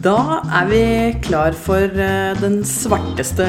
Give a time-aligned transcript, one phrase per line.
[0.00, 0.84] Da er vi
[1.20, 3.44] klar for eh, den svarteste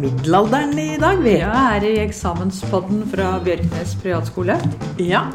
[0.00, 1.34] middelalderen i dag, vi.
[1.42, 4.56] Ja, her i eksamenspodden fra Bjørknes privatskole.
[4.96, 5.26] Ja.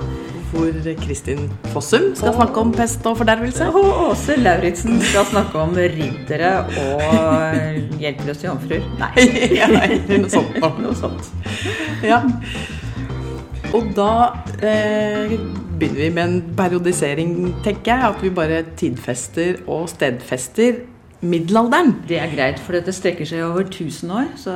[0.50, 0.72] Hvor
[1.04, 1.44] Kristin
[1.76, 3.68] Fossum skal snakke om pest og fordervelse.
[3.70, 8.90] Og Åse Lauritzen skal snakke om riddere og hjelpeløse jomfruer.
[8.98, 9.28] Nei,
[9.60, 10.58] ja, nei, noe sånt.
[10.88, 11.30] noe sånt.
[12.02, 12.24] Ja.
[13.78, 14.10] Og da
[14.66, 15.38] eh,
[15.80, 17.34] begynner vi med en periodisering,
[17.66, 18.10] tenker jeg.
[18.10, 20.82] At vi bare tidfester og stedfester
[21.22, 21.96] middelalderen.
[22.10, 24.28] Det er greit, for dette strekker seg over 1000 år.
[24.38, 24.54] Så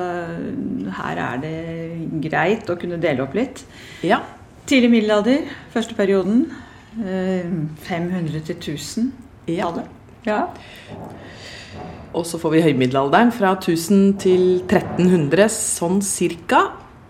[0.97, 1.55] her er det
[2.29, 3.63] greit å kunne dele opp litt.
[4.05, 4.21] Ja.
[4.69, 6.45] Tidlig middelalder, første perioden.
[7.01, 7.47] eh,
[7.87, 9.11] 500 til 1000.
[9.47, 9.71] ja.
[10.25, 10.41] Ja.
[12.13, 16.59] Og så får vi høymiddelalderen fra 1000 til 1300, sånn cirka.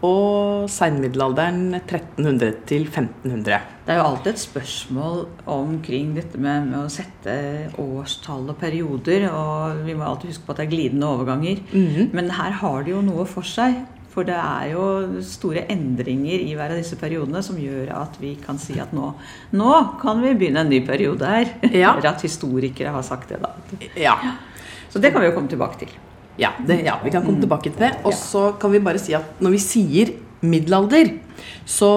[0.02, 3.60] Og seinmiddelalderen 1300 til 1500.
[3.86, 7.36] Det er jo alltid et spørsmål omkring dette med, med å sette
[7.82, 9.27] årstall og perioder.
[9.29, 11.62] Og vi må alltid huske på at det er glidende overganger.
[11.72, 12.12] Mhm.
[12.18, 13.77] Men her har det jo noe for seg.
[14.12, 14.85] For det er jo
[15.24, 19.13] store endringer i hver av disse periodene som gjør at vi kan si at nå,
[19.55, 21.54] nå kan vi begynne en ny periode her.
[21.70, 21.94] Ja.
[21.96, 23.54] Eller at historikere har sagt det, da.
[23.96, 24.18] Ja.
[24.91, 25.94] Så det kan vi jo komme tilbake til.
[26.40, 27.91] Ja, det, ja, vi kan komme tilbake til det.
[28.07, 31.12] Og så kan vi bare si at når vi sier middelalder,
[31.70, 31.90] så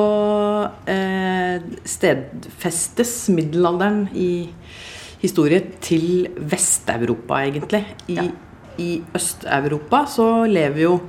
[0.91, 4.49] eh, stedfestes middelalderen i
[5.23, 7.85] historie til Vest-Europa, egentlig.
[8.09, 8.27] I, Ja.
[8.79, 11.01] i Øst-Europa så lever jo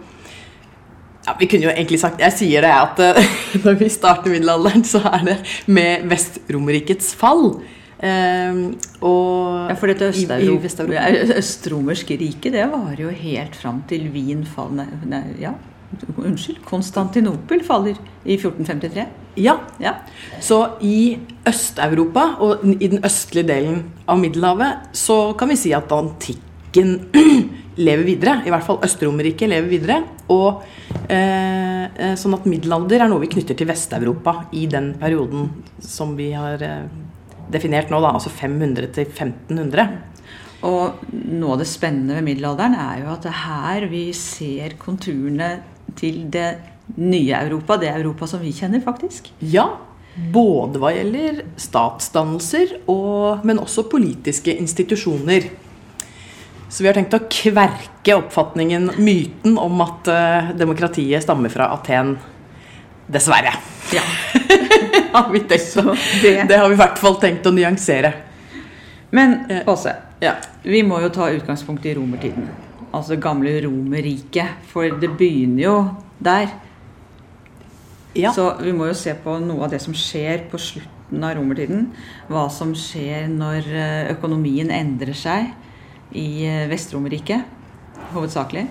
[1.25, 3.25] ja, Vi kunne jo egentlig sagt Jeg sier det, at eh,
[3.65, 7.59] når vi starter middelalderen, så er det med Vest-Romerrikets fall.
[7.99, 8.57] Eh,
[9.01, 14.87] og Ja, for dette Øst-Europa- Østromerske riket, det varer jo helt fram til Wien faller
[15.05, 15.53] Nei, ja,
[16.17, 16.59] unnskyld.
[16.65, 19.05] Konstantinopel faller i 1453.
[19.37, 19.93] Ja, Ja.
[20.41, 25.91] Så i Øst-Europa og i den østlige delen av Middelhavet så kan vi si at
[25.91, 27.09] antikken
[27.77, 28.41] lever videre.
[28.45, 30.03] I hvert fall Øst-Romerriket lever videre.
[30.29, 30.63] Og
[31.09, 36.15] eh, eh, Sånn at middelalder er noe vi knytter til Vest-Europa i den perioden som
[36.17, 36.87] vi har eh,
[37.53, 39.87] definert nå, da, altså 500 til 1500.
[40.65, 44.77] Og noe av det spennende ved middelalderen er jo at det er her vi ser
[44.81, 45.51] konturene
[45.99, 46.47] til det
[46.97, 47.77] nye Europa.
[47.81, 49.29] Det Europa som vi kjenner, faktisk.
[49.41, 49.67] Ja,
[50.15, 55.49] både hva gjelder statsdannelser, og, men også politiske institusjoner.
[56.69, 62.15] Så vi har tenkt å kverke oppfatningen, myten om at eh, demokratiet stammer fra Aten.
[63.07, 63.53] Dessverre.
[63.93, 64.01] Ja.
[65.13, 68.13] har vi tenkt å, det- det har vi i hvert fall tenkt å nyansere.
[69.11, 69.61] Men Eh.
[69.69, 70.33] Åse, Ja.
[70.63, 72.47] vi må jo ta utgangspunkt i romertiden.
[72.93, 74.47] Altså gamle Romerriket.
[74.71, 75.75] For det begynner jo
[76.23, 76.49] der.
[78.15, 78.31] Ja.
[78.31, 81.89] Så vi må jo se på noe av det som skjer på slutten av romertiden.
[82.29, 85.51] Hva som skjer når eh, økonomien endrer seg
[86.15, 87.43] i eh, Vest-Romerriket,
[88.13, 88.67] hovedsakelig.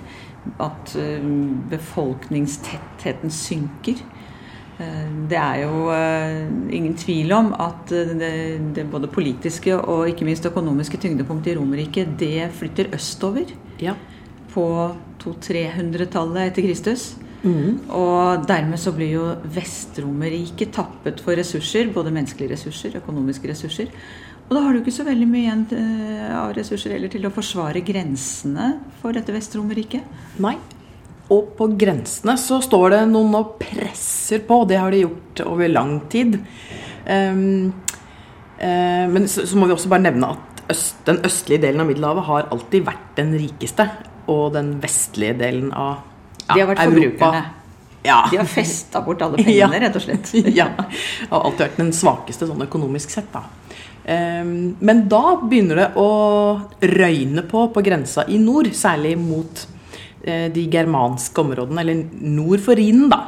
[0.60, 0.96] At
[1.70, 4.00] befolkningstettheten synker.
[4.78, 8.32] Eh, Det er jo eh, ingen tvil om at eh, det,
[8.76, 13.94] det både politiske og ikke minst økonomiske tyngdepunktet i Romerike, det flytter østover ja.
[14.52, 14.66] på
[15.22, 17.14] 200-300-tallet etter Kristus.
[17.44, 17.90] Mm.
[17.92, 19.24] Og dermed så blir jo
[19.54, 23.90] Vest-Romerriket tappet for ressurser, både menneskelige ressurser, økonomiske ressurser.
[24.48, 25.66] Og da har du ikke så veldig mye igjen
[26.36, 30.08] av ressurser heller til å forsvare grensene for dette Vest-Romerriket.
[30.44, 30.56] Nei.
[31.34, 34.62] Og på grensene så står det noen og presser på.
[34.68, 36.38] Det har de gjort over lang tid.
[37.08, 37.72] Um,
[38.60, 41.90] uh, men så, så må vi også bare nevne at øst, den østlige delen av
[41.90, 43.88] Middelhavet har alltid vært den rikeste.
[44.30, 46.00] Og den vestlige delen av
[46.46, 47.44] ja, De har vært forbrukerne.
[48.04, 48.18] Ja.
[48.30, 49.68] De har festa bort alle pengene, Ja.
[49.86, 50.32] rett og slett.
[50.60, 50.70] ja.
[51.30, 53.46] Og alltid vært den svakeste sånn økonomisk sett, da.
[54.04, 56.08] Um, men da begynner det å
[56.84, 59.62] røyne på på grensa i nord, særlig mot
[60.24, 62.04] de germanske områdene, eller
[62.34, 63.20] nord for Rhinen, da.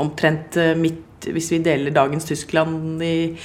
[0.00, 3.36] Omtrent eh, midt Hvis vi deler dagens Tyskland i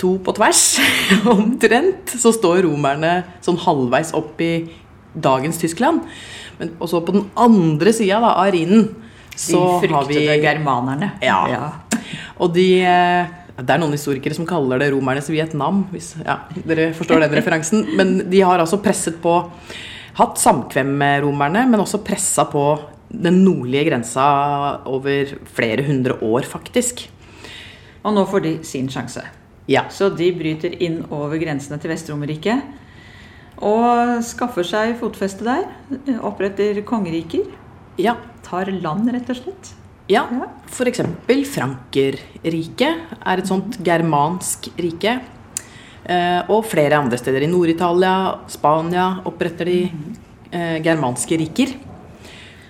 [0.00, 0.76] to på tvers,
[1.36, 4.66] omtrent, så står romerne sånn halvveis opp i
[5.12, 6.04] dagens Tyskland.
[6.58, 8.90] Men også på den andre sida av Rhinen
[9.36, 11.10] så har vi fryktede germanerne.
[11.24, 11.72] Ja.
[12.40, 16.90] Og de eh, Det er noen historikere som kaller det romernes Vietnam, hvis ja, dere
[16.96, 17.86] forstår den referansen.
[17.96, 19.38] Men de har altså presset på
[20.16, 22.62] Hatt samkvem med romerne, men også pressa på
[23.12, 24.24] den nordlige grensa
[24.88, 27.04] over flere hundre år, faktisk.
[28.06, 29.22] Og nå får de sin sjanse.
[29.68, 29.84] Ja.
[29.90, 32.62] Så de bryter inn over grensene til Vest-Romerriket.
[33.66, 35.66] Og skaffer seg fotfeste der.
[36.24, 37.46] Oppretter kongeriker.
[38.00, 38.16] Ja.
[38.46, 39.72] Tar land, rett og slett.
[40.08, 40.46] Ja, Ja.
[40.70, 41.00] f.eks.
[41.50, 45.16] Frankerriket er et sånt germansk rike.
[46.06, 47.42] Eh, og flere andre steder.
[47.42, 48.14] I Nord-Italia,
[48.50, 49.80] Spania oppretter de
[50.52, 51.74] eh, germanske riker.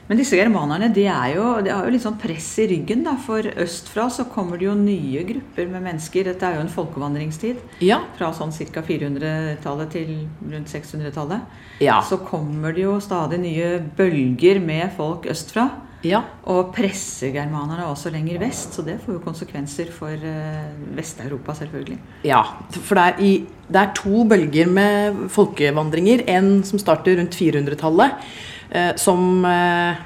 [0.07, 3.03] Men disse germanerne de, er jo, de har jo litt sånn press i ryggen.
[3.05, 6.29] Da, for østfra så kommer det jo nye grupper med mennesker.
[6.31, 7.59] Dette er jo en folkevandringstid.
[7.85, 7.99] Ja.
[8.19, 8.85] Fra sånn ca.
[8.87, 10.13] 400-tallet til
[10.53, 11.59] rundt 600-tallet.
[11.83, 11.99] Ja.
[12.07, 15.69] Så kommer det jo stadig nye bølger med folk østfra.
[16.09, 16.23] Ja.
[16.53, 18.75] Og presser germanerne også lenger vest.
[18.77, 21.99] Så det får jo konsekvenser for eh, Vest-Europa, selvfølgelig.
[22.29, 22.43] Ja,
[22.77, 23.33] for det er, i,
[23.69, 26.27] det er to bølger med folkevandringer.
[26.37, 28.27] En som starter rundt 400-tallet,
[28.71, 30.05] eh, som eh,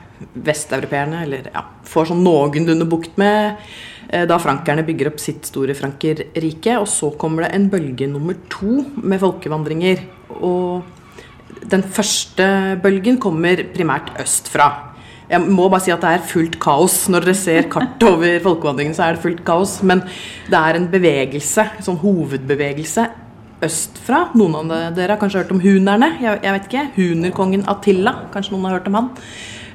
[0.50, 3.56] vesteuropeerne ja, får sånn noenlunde bukt med
[4.10, 6.78] eh, da frankerne bygger opp sitt store Frankerrike.
[6.80, 10.06] Og så kommer det en bølge nummer to med folkevandringer.
[10.40, 12.46] Og den første
[12.82, 14.89] bølgen kommer primært østfra.
[15.30, 17.04] Jeg må bare si at det er fullt kaos.
[17.12, 19.76] Når dere ser kart over folkevandringen, så er det fullt kaos.
[19.86, 20.02] Men
[20.50, 23.06] det er en bevegelse, en sånn hovedbevegelse
[23.64, 24.24] østfra.
[24.38, 26.14] Noen av dere har kanskje hørt om hunerne.
[26.22, 26.84] Jeg, jeg vet ikke.
[26.96, 28.14] Hunerkongen Attila.
[28.34, 29.10] Kanskje noen har hørt om han.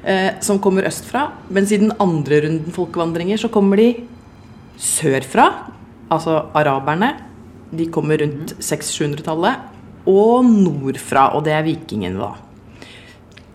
[0.06, 1.28] Eh, som kommer østfra.
[1.54, 3.88] Mens i den andre runden folkevandringer så kommer de
[4.78, 5.48] sørfra.
[6.12, 7.14] Altså araberne.
[7.76, 9.72] De kommer rundt 600-700-tallet.
[10.10, 11.30] Og nordfra.
[11.38, 12.45] Og det er vikingene, da.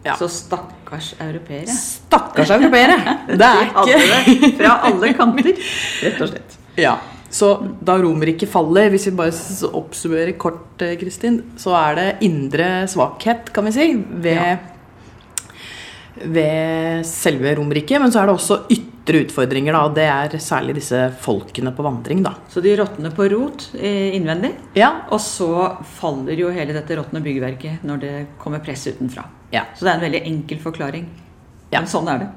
[0.03, 0.15] Ja.
[0.17, 1.69] Så stakkars europeere.
[1.69, 2.97] Stakkars europeere!
[3.41, 5.51] Det er ikke fra alle kanter,
[6.05, 6.57] rett og slett.
[6.81, 6.95] Ja.
[7.31, 9.31] Så da Romerriket faller, hvis vi bare
[9.77, 14.57] oppsummerer kort, eh, Kristin, så er det indre svakhet, kan vi si, ved, Ja.
[16.25, 18.01] ved selve Romerriket.
[18.01, 19.81] Men så er det også ytre utfordringer, da.
[19.87, 22.35] Og det er særlig disse folkene på vandring, da.
[22.49, 24.53] Så de råtner på rot eh, innvendig.
[24.77, 24.91] Ja.
[25.09, 25.49] Og så
[25.97, 29.25] faller jo hele dette råtne byggverket når det kommer press utenfra.
[29.51, 29.65] Ja.
[29.75, 31.09] Så det er en veldig enkel forklaring.
[31.71, 31.81] Ja.
[31.81, 32.29] Men sånn er det.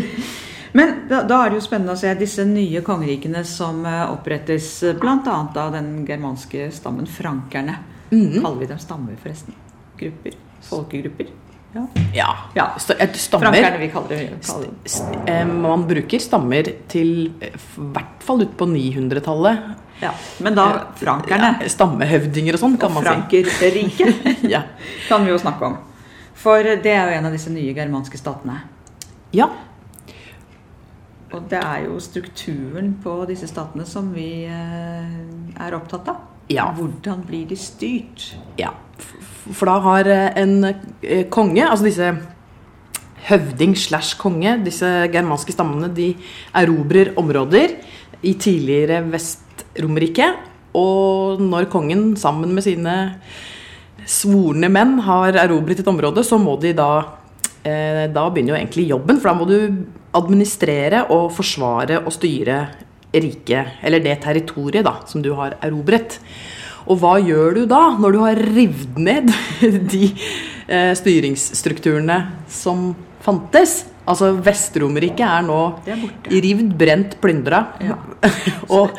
[0.74, 4.70] Men da, da er det jo spennende å se disse nye kongerikene som eh, opprettes
[5.00, 5.36] bl.a.
[5.46, 7.78] av den germanske stammen frankerne.
[8.10, 8.40] Mhm.
[8.40, 9.54] Kaller vi dem stammer, forresten?
[9.98, 10.38] Grupper?
[10.64, 11.30] Folkegrupper?
[11.74, 11.86] Ja.
[12.14, 12.28] ja.
[12.54, 12.66] Ja.
[12.78, 15.30] Stammer vi kaller det.
[15.32, 19.74] Eh, Man bruker stammer til eh, i hvert fall ut på 900-tallet.
[20.02, 20.12] Ja.
[20.42, 20.66] Men da
[20.98, 23.40] frankerne Ja, Stammehøvdinger og sånn, kan og man si.
[23.40, 24.62] Frankerriket Ja.
[25.08, 25.76] kan vi jo snakke om.
[26.34, 28.60] For det er jo en av disse nye germanske statene.
[29.32, 29.48] ja.
[31.34, 35.16] Og det er jo strukturen på disse statene som vi eh,
[35.58, 36.20] er opptatt av.
[36.52, 36.68] Ja.
[36.76, 38.34] Hvordan blir de styrt?
[38.60, 38.74] Ja,
[39.52, 42.12] for da har eh, en eh, konge, altså disse
[43.28, 46.12] høvding slash konge, disse germanske stammene, de
[46.56, 47.78] erobrer områder
[48.24, 50.28] i tidligere Vest-Romerike.
[50.76, 52.94] Og når kongen sammen med sine
[54.10, 56.90] svorne menn har erobret et område, så må de da
[57.64, 59.58] eh, Da begynner jo egentlig jobben, for da må du
[60.14, 62.58] administrere og forsvare og styre
[63.22, 66.18] riket, eller det territoriet da, som du har erobret.
[66.84, 69.30] Og hva gjør du da, når du har revet ned
[69.94, 70.08] de
[70.68, 72.18] eh, styringsstrukturene
[72.50, 72.90] som
[73.24, 73.84] fantes?
[74.04, 76.02] Altså Vest-Romerriket er nå er
[76.44, 77.62] rivd, brent, plyndra.
[77.80, 77.96] Ja.
[78.76, 78.92] og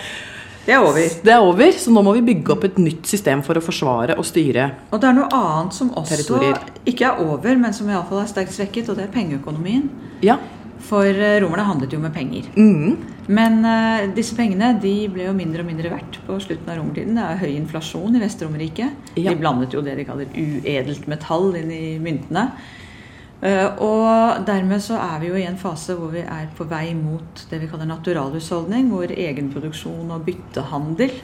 [0.66, 0.98] Det er over.
[0.98, 4.16] det er over, så nå må vi bygge opp et nytt system for å forsvare
[4.18, 4.64] og styre.
[4.90, 6.58] Og det er noe annet som også Territorier.
[6.90, 9.86] ikke er over, men som iallfall er sterkt svekket, og det er pengeøkonomien.
[10.26, 10.40] Ja.
[10.86, 12.48] For eh, romerne handlet jo med penger.
[12.56, 12.96] Mm.
[13.26, 17.18] Men uh, disse pengene de ble jo mindre og mindre verdt på slutten av romertiden.
[17.18, 19.12] Det er høy inflasjon i Vest-Romerriket.
[19.18, 19.32] Ja.
[19.32, 22.50] De blandet jo det de kaller uedelt metall inn i myntene.
[23.42, 26.88] Uh, og dermed så er vi jo i en fase hvor vi er på vei
[26.98, 31.18] mot det vi kaller naturalhusholdning, hvor egenproduksjon og byttehandel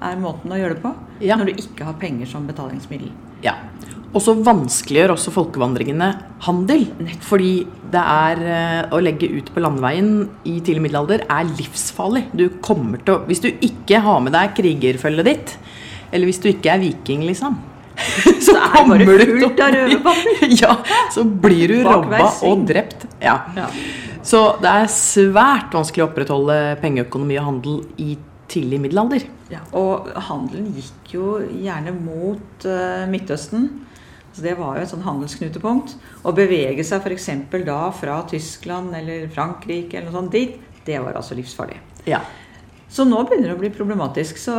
[0.00, 0.94] er måten å gjøre det på.
[1.20, 1.36] Ja.
[1.36, 3.10] Når du ikke har penger som betalingsmiddel.
[3.44, 3.58] ja.
[4.10, 6.08] Og så vanskeliggjør også folkevandringene
[6.46, 6.86] handel.
[7.22, 7.52] Fordi
[7.92, 10.12] det er eh, å legge ut på landeveien
[10.48, 12.26] i tidlig middelalder er livsfarlig.
[12.34, 15.56] Du kommer til å Hvis du ikke har med deg krigerfølget ditt,
[16.10, 17.58] eller hvis du ikke er viking, liksom
[18.46, 20.54] så er kommer du fullt av røverbander.
[20.62, 20.76] Ja,
[21.12, 23.04] så blir du robba og drept.
[23.20, 23.36] Ja.
[23.56, 23.68] Ja.
[24.26, 28.14] Så det er svært vanskelig å opprettholde pengeøkonomi og handel i
[28.50, 29.26] tidlig middelalder.
[29.52, 33.68] Ja, og handelen gikk jo gjerne mot uh, Midtøsten.
[34.40, 35.90] Så Det var jo et sånn handelsknutepunkt.
[36.24, 37.26] Å bevege seg f.eks.
[37.66, 40.54] da fra Tyskland eller Frankrike eller noe sånt dit,
[40.86, 41.76] det var altså livsfarlig.
[42.08, 42.22] Ja.
[42.88, 44.40] Så nå begynner det å bli problematisk.
[44.40, 44.54] Så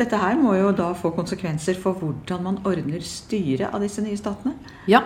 [0.00, 4.16] dette her må jo da få konsekvenser for hvordan man ordner styret av disse nye
[4.16, 4.56] statene.
[4.88, 5.02] Ja.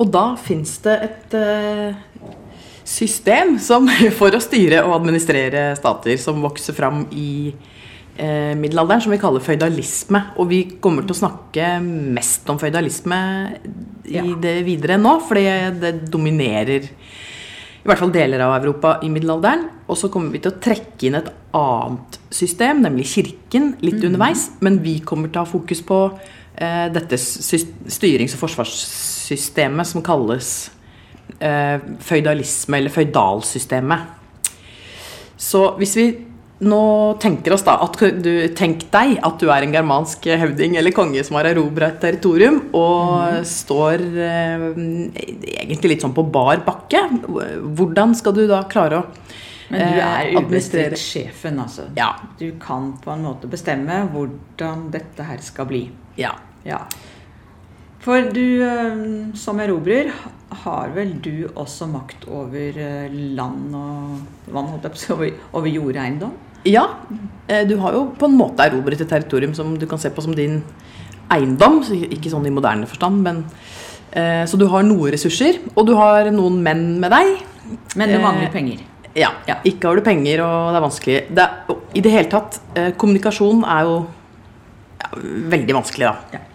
[0.00, 2.00] Og da fins det et eh,
[2.88, 7.52] system som, for å styre og administrere stater som vokser fram i
[8.20, 10.20] middelalderen, som vi kaller føydalisme.
[10.36, 13.20] Og vi kommer til å snakke mest om føydalisme
[14.04, 14.22] i Ja.
[14.22, 15.46] det videre nå, fordi
[15.80, 16.90] det dominerer
[17.80, 19.64] i hvert fall deler av Europa i middelalderen.
[19.88, 24.50] Og så kommer vi til å trekke inn et annet system, nemlig kirken, litt underveis.
[24.60, 26.00] Men vi kommer til å ha fokus på
[26.60, 30.70] eh, dette styrings- og forsvarssystemet som kalles
[31.40, 34.18] eh, føydalisme, eller føydalsystemet.
[35.40, 36.06] Så hvis vi
[36.60, 36.80] nå
[37.22, 41.22] tenker oss da at du, Tenk deg at du er en germansk høvding eller konge
[41.24, 44.66] som har erobra et territorium, og står eh,
[45.56, 47.06] egentlig litt sånn på bar bakke.
[47.24, 49.06] Hvordan skal du da klare å
[49.70, 51.88] Men du eh, er ubestridt sjefen, altså.
[51.96, 52.12] Ja.
[52.40, 55.86] Du kan på en måte bestemme hvordan dette her skal bli.
[56.20, 56.34] Ja.
[56.66, 56.84] Ja.
[58.04, 59.00] For du eh,
[59.36, 60.12] som erobrer
[60.64, 66.36] har vel du også makt over eh, land og vann, over jordeiendom?
[66.64, 66.84] Ja.
[67.48, 70.22] eh, Du har jo på en måte erobret et territorium som du kan se på
[70.22, 70.62] som din
[71.30, 71.80] eiendom.
[72.10, 73.44] Ikke sånn i moderne forstand, men
[74.12, 77.36] eh, Så du har noen ressurser, og du har noen menn med deg.
[77.96, 78.80] Men du Eh, mangler penger.
[79.14, 79.32] Ja.
[79.46, 79.56] Ja.
[79.64, 81.18] Ikke har du penger, og det er vanskelig.
[81.34, 84.06] Det er, I det hele tatt, eh, kommunikasjon er jo
[85.00, 85.10] ja,
[85.50, 86.16] veldig vanskelig, da.
[86.38, 86.46] Ja.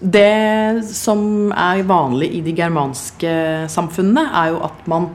[0.00, 3.30] Det som er vanlig i de germanske
[3.68, 5.08] samfunnene, er jo at man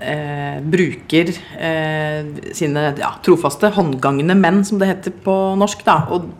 [0.00, 2.24] eh, bruker eh,
[2.56, 6.30] sine ja, trofaste, håndgangende menn, som det heter på norsk, da, og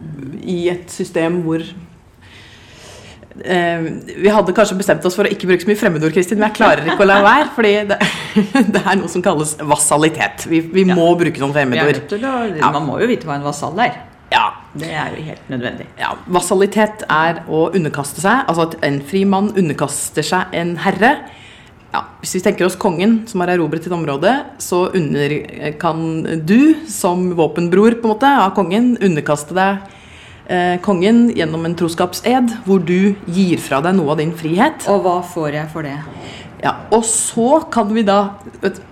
[0.42, 1.64] i et system hvor
[3.40, 3.84] Eh,
[4.20, 6.58] vi hadde kanskje bestemt oss for å ikke bruke så mye fremmedord, Kristin, men jeg
[6.58, 7.48] klarer ikke å la være.
[7.54, 7.98] Fordi det,
[8.74, 10.44] det er noe som kalles vassalitet.
[10.50, 10.96] Vi, vi Ja.
[10.98, 12.02] må bruke noen fremmedord.
[12.20, 12.72] Ja.
[12.74, 14.00] Man må jo vite hva en vasall er.
[14.34, 15.86] Ja, Det er jo helt nødvendig.
[15.98, 16.12] ja.
[16.30, 18.44] Vassalitet er å underkaste seg.
[18.50, 21.16] Altså at en fri mann underkaster seg en herre.
[21.90, 24.30] Ja, hvis vi tenker oss kongen som har erobret et område,
[24.62, 25.32] så under,
[25.82, 26.04] kan
[26.47, 29.97] du som våpenbror på en måte av kongen underkaste deg
[30.47, 34.87] eh, kongen gjennom en troskapsed, hvor du gir fra deg noe av din frihet.
[34.92, 35.97] Og hva får jeg for det?
[36.61, 38.18] Ja, og så kan vi da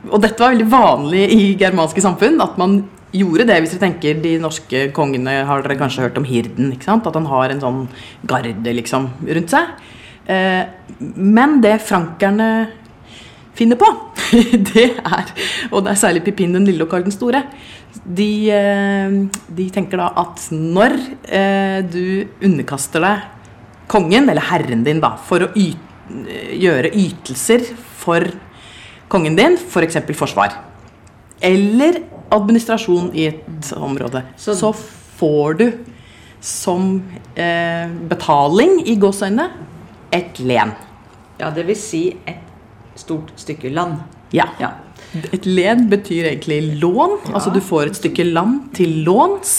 [0.08, 2.80] Og dette var veldig vanlig i germanske samfunn, at man
[3.12, 3.58] gjorde det.
[3.60, 6.72] Hvis dere tenker de norske kongene, har dere kanskje hørt om hirden?
[6.74, 7.06] ikke sant?
[7.06, 7.80] At han har en sånn
[8.28, 9.70] garde liksom rundt seg.
[10.28, 10.64] Eh,
[10.98, 12.48] men det frankerne
[13.58, 13.88] finner på,
[14.72, 15.32] det er
[15.72, 17.42] Og det er særlig Pipin den lille og Karl den store.
[18.04, 19.16] De, eh,
[19.58, 20.94] de tenker da at når
[21.26, 23.26] eh, du underkaster deg
[23.90, 25.86] kongen, eller herren din, da, for å yte
[26.56, 27.66] gjøre ytelser
[28.00, 28.24] for
[29.12, 29.98] kongen din, f.eks.
[30.06, 30.54] For forsvar,
[31.44, 31.98] eller
[32.32, 34.72] administrasjon i et område, så, Så-
[35.18, 35.66] får du
[36.40, 37.02] som
[37.34, 39.48] eh, betaling i gåseøynene
[40.14, 40.72] et len.
[41.40, 42.47] Ja, det vil si et
[42.98, 44.00] stort stykke land.
[44.34, 44.48] Ja.
[44.60, 44.72] Ja.
[45.32, 47.14] Et len betyr egentlig lån.
[47.32, 49.54] Altså du får et stykke land til låns.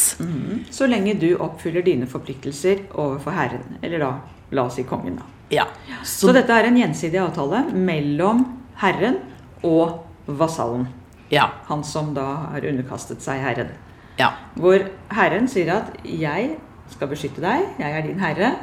[0.69, 4.11] Så lenge du oppfyller dine forpliktelser overfor Herren, eller da
[4.51, 5.17] la oss si kongen.
[5.17, 5.25] da.
[5.49, 5.65] Ja.
[6.05, 8.45] Så, dette er en gjensidig avtale mellom
[8.83, 9.17] Herren
[9.65, 10.87] og vasallen.
[11.33, 11.49] ja.
[11.69, 13.71] Han som da har underkastet seg Herren.
[14.19, 14.33] ja.
[14.55, 16.57] Hvor Herren sier at 'jeg
[16.89, 18.55] skal beskytte deg, jeg er din herre',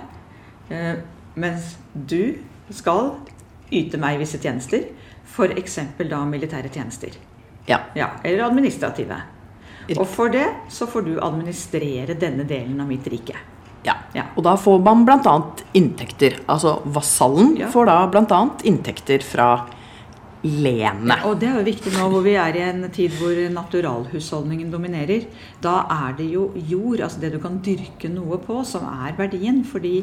[0.71, 0.97] eh,
[1.35, 2.35] mens du
[2.71, 3.12] skal
[3.70, 4.85] yte meg visse tjenester,
[5.26, 5.78] f.eks.
[6.08, 7.11] da militære tjenester.
[7.66, 7.80] ja.
[7.94, 9.16] Ja, eller administrative.
[9.96, 13.37] Og for det så får du administrere denne delen av mitt rike.
[13.87, 13.94] Ja.
[14.14, 14.25] Ja.
[14.37, 15.35] Og da får man bl.a.
[15.78, 16.40] inntekter.
[16.50, 17.68] Altså vasallen Ja.
[17.70, 18.40] får da bl.a.
[18.64, 19.66] inntekter fra
[20.46, 21.24] lenet.
[21.28, 25.26] Og det er jo viktig nå hvor vi er i en tid hvor naturalhusholdningen dominerer.
[25.64, 29.62] Da er det jo jord, altså det du kan dyrke noe på, som er verdien.
[29.66, 30.00] Fordi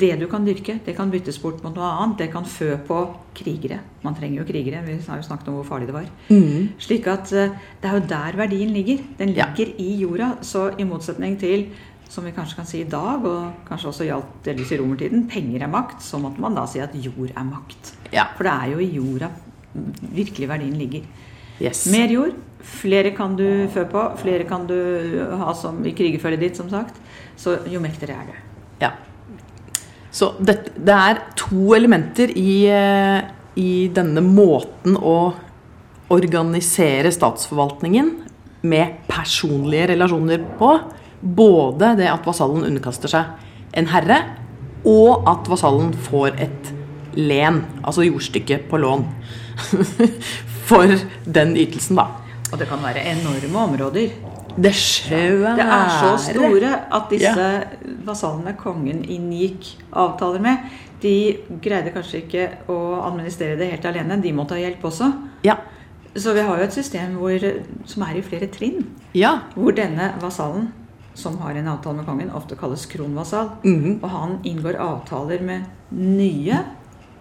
[0.00, 2.18] det du kan dyrke, det kan byttes bort mot noe annet.
[2.24, 3.00] Det kan fø på
[3.36, 3.80] krigere.
[4.04, 4.84] Man trenger jo krigere.
[4.86, 6.10] Vi har jo snakket om hvor farlig det var.
[6.30, 6.68] Mm.
[6.80, 9.02] Slik at eh, det er jo der verdien ligger.
[9.18, 9.46] Den Ja.
[9.50, 10.32] ligger i jorda.
[10.42, 11.66] Så i motsetning til
[12.14, 15.64] som vi kanskje kan si i dag, og kanskje også gjaldt delvis i romertiden, penger
[15.64, 17.90] er makt, så måtte man da si at jord er makt.
[18.12, 18.26] Ja.
[18.36, 19.30] For det er jo i jorda
[20.14, 21.06] virkelig verdien ligger.
[21.62, 21.84] Yes.
[21.92, 24.76] Mer jord, flere kan du fø på, flere kan du
[25.38, 26.98] ha som i krigerfølget ditt, som sagt.
[27.38, 28.34] Så jo mektigere er du.
[28.82, 28.92] Ja.
[30.14, 33.24] Så det, det er to elementer i, eh,
[33.58, 35.34] i denne måten å
[36.14, 38.12] organisere statsforvaltningen
[38.66, 40.76] med personlige relasjoner på.
[41.24, 44.20] Både det at vasallen underkaster seg en herre,
[44.84, 46.70] og at vasallen får et
[47.16, 49.06] len, altså jordstykke på lån,
[50.68, 50.94] for
[51.24, 52.08] den ytelsen, da.
[52.52, 54.14] Og det kan være enorme områder.
[54.54, 54.70] Det
[55.56, 57.46] Det er så store at disse
[58.06, 60.68] vasallene kongen inngikk avtaler med,
[61.02, 61.14] de
[61.62, 64.20] greide kanskje ikke å administrere det helt alene.
[64.22, 65.10] De måtte ha hjelp også.
[65.44, 65.58] Ja.
[66.14, 67.42] Så vi har jo et system hvor,
[67.90, 68.86] som er i flere trinn.
[69.18, 69.40] Ja.
[69.56, 70.70] Hvor denne vasallen,
[71.18, 73.50] som har en avtale med kongen, ofte kalles kronvasall.
[73.64, 74.02] -hmm.
[74.02, 76.58] Og han inngår avtaler med nye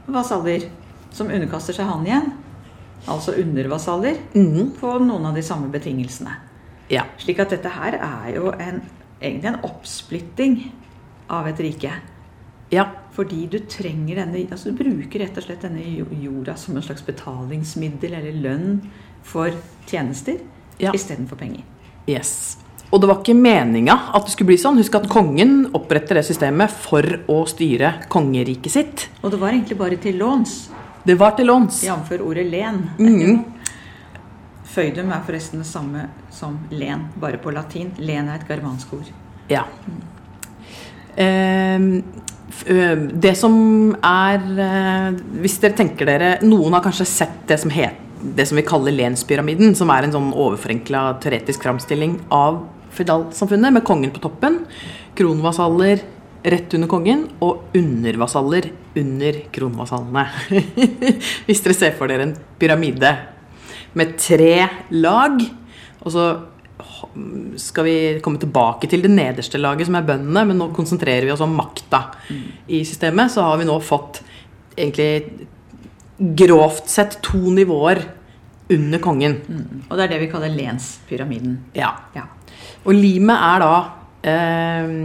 [0.08, 0.70] vasaller
[1.14, 2.32] som underkaster seg han igjen.
[3.08, 4.78] altså undervasaller, mm.
[4.80, 6.38] på noen av de samme betingelsene.
[6.92, 7.04] Ja.
[7.20, 8.82] Slik at dette her er jo en,
[9.20, 10.58] egentlig en oppsplitting
[11.30, 11.92] av et rike.
[12.72, 12.90] ja.
[13.14, 15.84] Fordi du trenger denne altså Du bruker rett og slett denne
[16.18, 18.80] jorda som en slags betalingsmiddel eller lønn
[19.22, 19.52] for
[19.86, 20.40] tjenester
[20.80, 20.92] Ja.
[20.92, 21.62] istedenfor penger.
[22.08, 22.58] Yes.
[22.92, 24.78] Og det var ikke meninga at det skulle bli sånn.
[24.78, 29.10] Husk at kongen oppretter det systemet for å styre kongeriket sitt.
[29.22, 30.70] Og det var egentlig bare til låns,
[31.04, 31.84] Det var til låns.
[31.84, 32.12] jf.
[32.22, 32.90] ordet len.
[32.98, 33.44] Mhm.
[34.74, 37.92] Føydum er forresten det samme som len, bare på latin.
[37.98, 39.12] Len er et germansk ord.
[39.50, 39.64] Ja.
[39.86, 40.02] Mm.
[41.16, 41.80] Eh,
[43.14, 44.40] det som er
[45.42, 48.92] Hvis dere tenker dere Noen har kanskje sett det som, het, det som vi kaller
[48.92, 54.66] lenspyramiden, som er en sånn overforenkla teoretisk framstilling av føydalsamfunnet, med kongen på toppen,
[55.18, 56.02] kronvasaller
[56.44, 58.70] rett under kongen og undervasaller
[59.00, 60.26] under kronvasallene.
[61.48, 63.14] hvis dere ser for dere en pyramide
[63.98, 64.56] med tre
[64.96, 65.40] lag,
[66.04, 66.26] og så
[67.62, 71.34] skal vi komme tilbake til det nederste laget, som er bøndene, men nå konsentrerer vi
[71.34, 72.06] oss om makta
[72.68, 73.32] i systemet.
[73.34, 74.22] Så har vi nå fått
[74.74, 75.48] egentlig
[76.18, 78.02] grovt sett to nivåer
[78.74, 79.38] under kongen.
[79.90, 81.60] Og det er det vi kaller lenspyramiden.
[81.78, 81.92] Ja.
[82.16, 82.28] Ja.
[82.84, 83.74] Og limet er da
[84.34, 84.96] eh,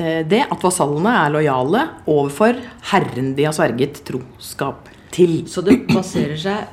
[0.00, 2.56] det at vasallene er lojale overfor
[2.92, 5.42] herren de har sverget troskap til.
[5.50, 6.68] Så det baserer seg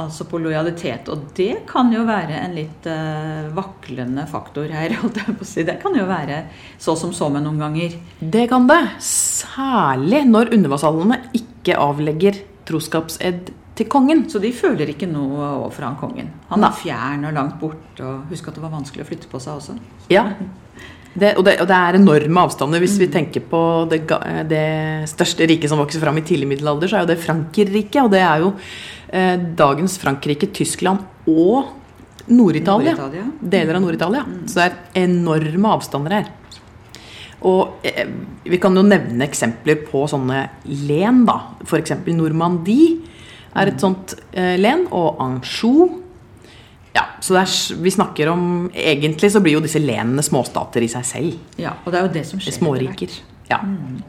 [0.00, 1.08] altså på lojalitet.
[1.12, 4.96] Og det kan jo være en litt uh, vaklende faktor her.
[5.66, 6.42] Det kan jo være
[6.78, 7.96] så som så med noen ganger.
[8.20, 8.80] Det kan det.
[9.02, 14.26] Særlig når undervasallene ikke avlegger troskapsed til kongen.
[14.30, 16.30] Så de føler ikke noe overfor han kongen.
[16.50, 17.88] Han er fjern og langt bort.
[18.00, 19.80] Og husk at det var vanskelig å flytte på seg også.
[20.12, 20.28] Ja.
[21.16, 22.82] Det, og, det, og det er enorme avstander.
[22.82, 24.02] Hvis vi tenker på det,
[24.50, 24.66] det
[25.08, 28.04] største riket som vokser fram i tidlig middelalder, så er jo det Frankrike.
[28.04, 28.52] Og det er jo
[29.08, 31.72] eh, dagens Frankrike, Tyskland og
[32.28, 32.96] Nord-Italia.
[32.98, 33.28] Nord-Italia.
[33.56, 34.24] Deler av Nord-Italia.
[34.44, 36.32] Så det er enorme avstander her.
[37.46, 38.06] Og eh,
[38.46, 40.46] vi kan jo nevne eksempler på sånne
[40.88, 41.38] len, da.
[41.66, 41.94] F.eks.
[42.16, 42.96] Normandie
[43.56, 46.02] er et sånt eh, len, og Anjou.
[46.96, 47.50] Ja, så er,
[47.82, 51.38] vi snakker om Egentlig så blir jo disse lenene småstater i seg selv.
[51.60, 52.56] Ja, og det er jo det som skjer.
[52.56, 53.16] Småriker.
[53.50, 53.60] Ja.
[53.62, 54.00] Mm.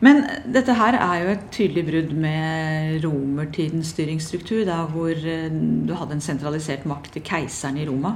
[0.00, 5.92] Men dette her er jo et tydelig brudd med romertidens styringsstruktur, der hvor eh, du
[5.98, 8.14] hadde en sentralisert makt til keiseren i Roma.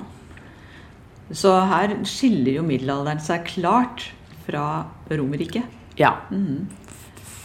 [1.35, 4.09] Så her skiller jo middelalderen seg klart
[4.47, 4.65] fra
[5.13, 5.69] Romerriket.
[6.01, 6.17] ja.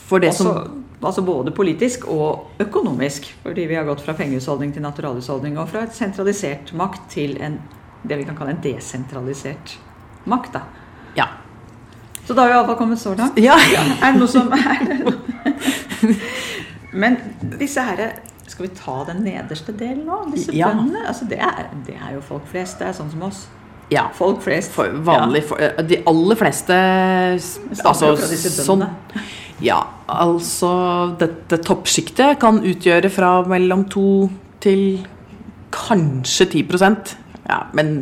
[0.09, 4.81] For det som altså både politisk og økonomisk, fordi vi har gått fra pengehusholdning til
[4.83, 7.59] naturalhusholdning, og fra et sentralisert makt til en,
[8.03, 9.77] det vi kan kalle en desentralisert
[10.25, 10.53] makt.
[10.57, 10.63] da.
[11.15, 11.27] Ja.
[12.25, 13.37] Så da har vi iallfall kommet så langt.
[13.39, 13.55] ja.
[14.01, 15.13] Er det noe som er?
[16.91, 17.17] Men
[17.59, 18.11] disse herre
[18.49, 20.23] Skal vi ta den nederste delen nå?
[20.33, 20.71] Disse Ja.
[20.73, 21.03] bøndene?
[21.07, 22.79] Altså det, er, det er jo folk flest.
[22.79, 23.43] Det er sånn som oss.
[23.93, 24.07] ja.
[24.17, 24.71] Folk flest.
[24.73, 26.73] For vanlig, for, eh, de aller fleste
[27.85, 28.15] altså,
[28.65, 28.87] sånn.
[29.61, 29.83] Ja,
[30.23, 30.71] altså
[31.19, 34.05] Dette toppsjiktet kan utgjøre fra mellom 2
[34.63, 34.83] til
[35.73, 37.15] kanskje 10%
[37.49, 37.95] ja, Men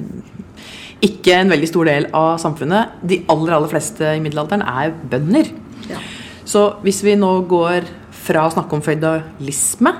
[1.03, 2.97] ikke en veldig stor del av samfunnet.
[3.05, 5.51] De aller, aller fleste i middelalderen er bønder.
[5.91, 5.99] Ja.
[6.47, 7.85] Så hvis vi nå går
[8.27, 9.93] fra å snakke om føydalisme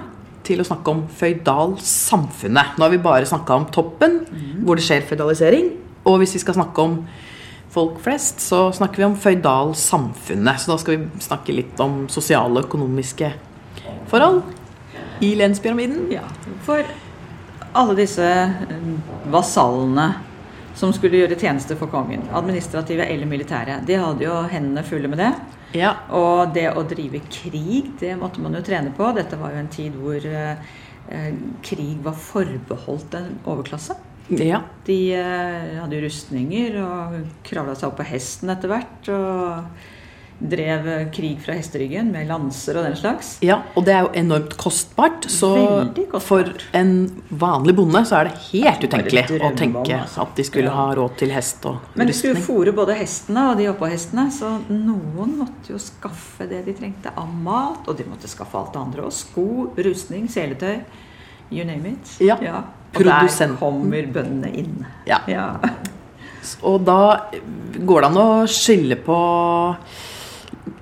[0.47, 4.21] til å snakke om føydalsamfunnet Nå har vi bare snakka om toppen,
[4.65, 5.69] hvor det skjer føydalisering.
[6.07, 7.01] Og hvis vi skal snakke om
[7.77, 10.61] folk flest, så snakker vi om føydalsamfunnet.
[10.61, 13.33] Så da skal vi snakke litt om sosiale og økonomiske
[14.09, 14.41] forhold
[15.21, 16.07] i lenspyramiden.
[16.13, 16.25] Ja,
[16.65, 16.81] for
[17.77, 18.87] alle disse eh,
[19.33, 20.07] vasallene
[20.77, 25.21] som skulle gjøre tjeneste for kongen, administrative eller militære, de hadde jo hendene fulle med
[25.21, 25.31] det.
[25.77, 25.93] Ja.
[26.15, 29.09] Og det å drive krig, det måtte man jo trene på.
[29.17, 30.75] Dette var jo en tid hvor eh,
[31.13, 31.33] eh,
[31.65, 33.97] krig var forbeholdt en overklasse.
[34.29, 34.61] Ja.
[34.87, 39.09] De eh, hadde rustninger og kravla seg opp på hesten etter hvert.
[39.13, 39.95] Og
[40.37, 43.29] drev eh, krig fra hesteryggen med lanser og den slags.
[43.41, 45.25] Ja, og det er jo enormt kostbart.
[45.33, 45.49] Så
[46.11, 46.21] kostbart.
[46.27, 46.91] for en
[47.29, 50.27] vanlig bonde så er det helt utenkelig å tenke altså.
[50.27, 50.75] at de skulle Ja.
[50.75, 54.29] ha råd til hest og Men de skulle fòre både hestene og de oppå hestene,
[54.31, 57.87] så noen måtte jo skaffe det de trengte av mat.
[57.87, 59.11] Og de måtte skaffe alt det andre òg.
[59.11, 60.83] Sko, rustning, seletøy.
[61.49, 62.17] You name it.
[62.21, 62.35] Ja.
[62.35, 63.55] Og Produsenten.
[63.55, 64.85] der kommer bøndene inn.
[65.07, 65.21] Ja.
[65.29, 65.47] Ja.
[66.67, 66.99] Og da
[67.77, 69.17] går det an å skille på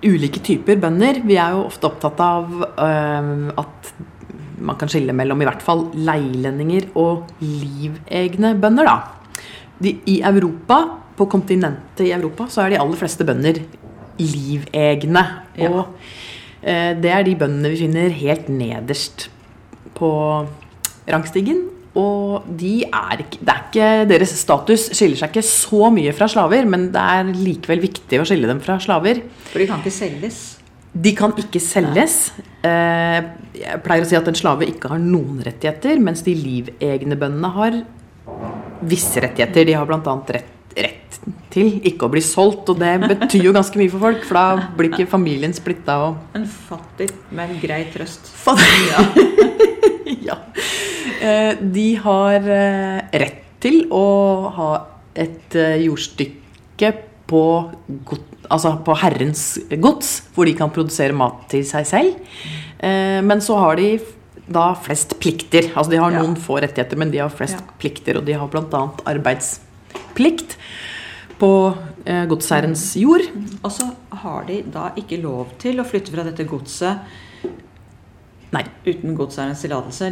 [0.06, 1.22] ulike typer bønder.
[1.26, 3.94] Vi er jo ofte opptatt av øhm, at
[4.66, 9.42] man kan skille mellom i hvert fall leilendinger og livegne bønder, da.
[9.82, 10.80] De, I Europa,
[11.16, 13.60] på kontinentet i Europa, så er de aller fleste bønder
[14.22, 15.24] livegne.
[15.60, 15.72] Ja.
[15.72, 19.30] Og eh, det er de bøndene vi finner helt nederst
[19.96, 20.12] på
[21.08, 21.66] rangstigen.
[21.96, 26.68] Og de er det er ikke, deres status skiller seg ikke så mye fra slaver,
[26.68, 29.22] men det er likevel viktig å skille dem fra slaver.
[29.52, 30.42] For de kan ikke selges?
[30.96, 32.18] De kan ikke selges.
[32.64, 33.20] Eh,
[33.60, 37.52] jeg pleier å si at en slave ikke har noen rettigheter, mens de livegne bøndene
[37.56, 37.80] har
[38.86, 39.68] visse rettigheter.
[39.68, 40.16] De har bl.a.
[40.36, 41.20] Rett, rett
[41.54, 44.68] til ikke å bli solgt, og det betyr jo ganske mye for folk, for da
[44.78, 48.28] blir ikke familien splitta og En fattig, men grei trøst.
[48.28, 48.90] Fattig.
[48.92, 49.06] ja.
[50.30, 50.38] ja.
[51.78, 54.04] De har eh, rett til å
[54.54, 54.70] ha
[55.18, 56.92] et eh, jordstykke
[57.26, 57.42] på,
[58.06, 59.46] god, altså på herrens
[59.82, 62.20] gods, hvor de kan produsere mat til seg selv.
[62.78, 63.96] Eh, Men så har de
[64.46, 65.72] da flest plikter.
[65.74, 66.22] Altså de har Ja.
[66.22, 67.66] noen få rettigheter, men de har flest Ja.
[67.82, 68.18] plikter.
[68.20, 68.84] Og de har bl.a.
[69.10, 70.58] arbeidsplikt
[71.40, 71.52] på
[72.06, 73.26] eh, godsherrens jord.
[73.64, 73.90] Og så
[74.24, 76.98] har de da ikke lov til å flytte fra dette godset
[78.56, 78.62] Nei.
[78.88, 80.08] uten godsherrens tillatelse.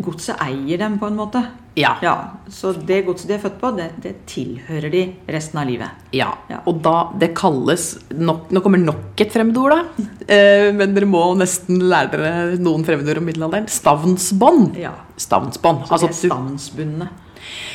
[0.00, 1.42] Godset eier dem på en måte.
[1.76, 1.90] Ja.
[2.04, 2.14] Ja,
[2.48, 5.90] Så det godset de er født på, det, det tilhører de resten av livet.
[6.16, 6.60] Ja, Ja.
[6.68, 10.06] og da det kalles nok, Nå kommer nok et fremmedord, da.
[10.28, 13.68] Eh, men dere må nesten lære dere noen fremmedord om middelalderen.
[13.68, 14.76] Stavnsbånd.
[14.80, 15.84] Ja, Stavnsbånd.
[15.88, 17.10] Så Altså de er stavnsbundne.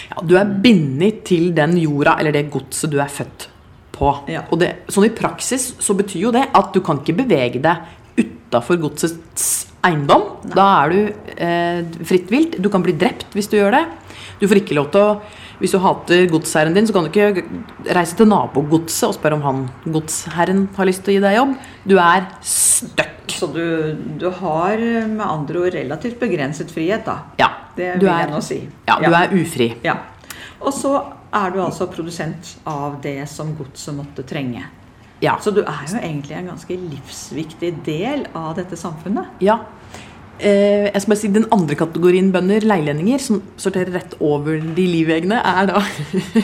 [0.09, 3.47] Ja, du er bindet til den jorda eller det godset du er født
[3.97, 4.11] på.
[4.31, 4.45] Ja.
[4.51, 7.95] Og det, sånn i praksis så betyr jo det at du kan ikke bevege deg
[8.17, 9.47] utafor godsets
[9.87, 10.27] eiendom.
[10.53, 10.99] Da er du
[11.35, 12.57] eh, fritt vilt.
[12.61, 13.83] Du kan bli drept hvis du gjør det.
[14.41, 15.19] Du får ikke lov til å
[15.57, 17.43] Hvis du hater godsherren din, så kan du ikke
[17.95, 21.55] reise til nabogodset og spørre om han godsherren har lyst til å gi deg jobb.
[21.89, 23.15] Du er stuck.
[23.37, 23.63] Så du,
[24.21, 27.17] du har med andre ord relativt begrenset frihet, da.
[27.41, 27.49] Ja.
[27.77, 28.59] Det vil er, jeg nå si.
[28.87, 29.71] Ja, du er ufri.
[29.85, 29.97] Ja.
[30.61, 30.93] Og så
[31.35, 34.63] er du altså produsent av det som godset måtte trenge.
[35.21, 35.37] Ja.
[35.41, 39.41] Så du er jo egentlig en ganske livsviktig del av dette samfunnet.
[39.41, 39.59] Ja.
[40.39, 44.83] Eh, jeg skal bare si Den andre kategorien bønder, leilendinger, som sorterer rett over de
[44.85, 45.81] livegne, er da.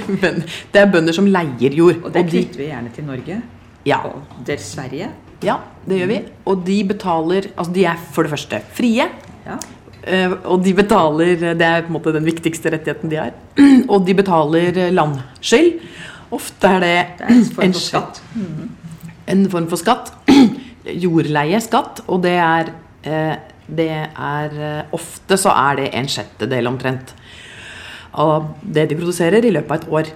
[0.73, 1.99] Det er bønder som leier jord.
[2.03, 3.41] Og det de, knytter vi gjerne til Norge
[3.86, 5.10] ja, og til Sverige.
[5.43, 6.17] ja, det gjør vi.
[6.47, 9.06] Og de betaler Altså, de er for det første frie.
[9.45, 9.58] Ja.
[10.08, 13.34] eh, Og de betaler Det er på en måte den viktigste rettigheten de har.
[13.93, 15.82] Og de betaler landskyld.
[16.34, 18.21] Ofte er det, Det er en form en for skatt.
[19.27, 20.13] en form for skatt.
[21.03, 22.71] Jordleieskatt, og det er,
[23.08, 23.36] eh,
[23.67, 27.13] det er eh, Ofte så er det en sjettedel omtrent
[28.13, 30.12] av det de produserer i løpet av et år.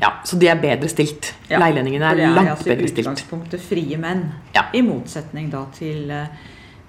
[0.00, 1.34] Ja, Så de er bedre stilt.
[1.50, 3.06] Ja, Leilendingene er er langt altså bedre stilt.
[3.06, 4.26] utgangspunktet frie menn.
[4.54, 4.66] Ja.
[4.74, 6.26] I motsetning da til eh,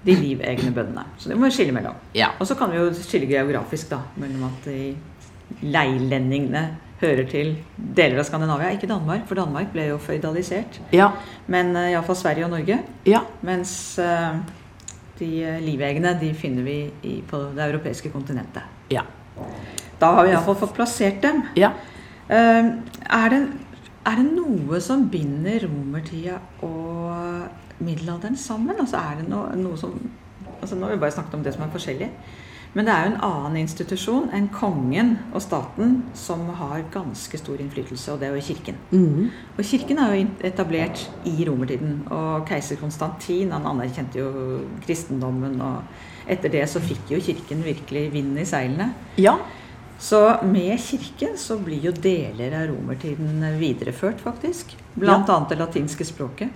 [0.06, 1.04] de livegne bøndene.
[1.20, 1.96] Så det må vi skille mellom.
[2.16, 2.32] Ja.
[2.40, 4.70] Og så kan vi jo skille geografisk da, mellom at
[5.62, 6.64] leilendingene
[7.02, 7.56] hører til
[7.98, 8.72] deler av Skandinavia.
[8.76, 10.80] Ikke Danmark, for Danmark ble jo føydalisert.
[10.96, 11.12] Ja.
[11.52, 12.80] Men uh, iallfall Sverige og Norge.
[13.10, 13.24] ja.
[13.42, 14.36] Mens eh,
[15.22, 18.66] de eh, livegne de finner vi i, på det europeiske kontinentet.
[18.92, 19.06] Ja.
[20.02, 21.46] Da har vi iallfall fått plassert dem.
[21.60, 21.74] ja.
[22.32, 22.68] Eh,
[23.12, 23.42] er, det,
[24.08, 28.78] er det noe som binder romertida og middelalderen sammen?
[28.80, 29.98] Altså er det noe, noe som
[30.62, 32.08] altså Nå har vi bare snakket om det som er forskjellig.
[32.74, 37.60] Men det er jo en annen institusjon enn kongen og staten som har ganske stor
[37.60, 38.78] innflytelse, og det er jo kirken.
[38.94, 39.32] Mm.
[39.58, 46.32] Og kirken er jo etablert i romertiden, og keiser Konstantin han anerkjente jo kristendommen, og
[46.32, 48.94] etter det så fikk jo kirken virkelig vind i seilene.
[49.20, 49.40] ja.
[50.02, 54.74] Så med kirken så blir jo deler av romertiden videreført, faktisk.
[54.96, 56.50] Blant annet det latinske språket.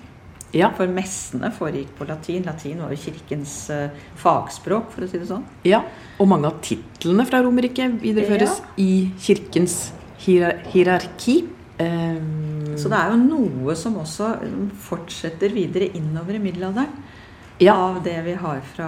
[0.56, 0.70] Ja.
[0.78, 2.46] For messene foregikk på latin.
[2.48, 3.90] Latin var jo kirkens eh,
[4.22, 5.44] fagspråk, for å si det sånn.
[5.68, 5.82] ja.
[6.20, 9.92] Og mange av titlene fra Romerriket videreføres i kirkens
[10.24, 11.42] hierar hierarki.
[11.76, 14.40] Um, Så det er jo noe som også
[14.80, 16.88] fortsetter videre innover i middelalderen.
[17.60, 17.76] ja.
[17.76, 18.88] Av det vi har fra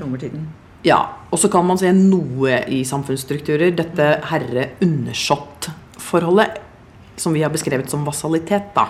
[0.00, 0.46] romertiden.
[0.82, 3.70] Ja, og så kan man se noe i samfunnsstrukturer.
[3.76, 6.56] Dette herre-undersått-forholdet
[7.16, 8.86] som vi har beskrevet som vassalitet, da.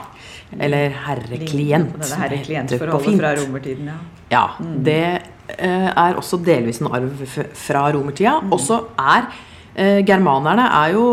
[0.61, 3.21] Eller herreklient, som det heter på fint.
[3.21, 4.01] fra romertiden, ja.
[4.33, 5.23] Ja, det
[5.59, 7.25] eh, er også delvis en arv
[7.59, 8.39] fra romertida.
[8.41, 8.53] Mm.
[8.57, 9.27] Også er
[9.75, 11.07] eh, germanerne er jo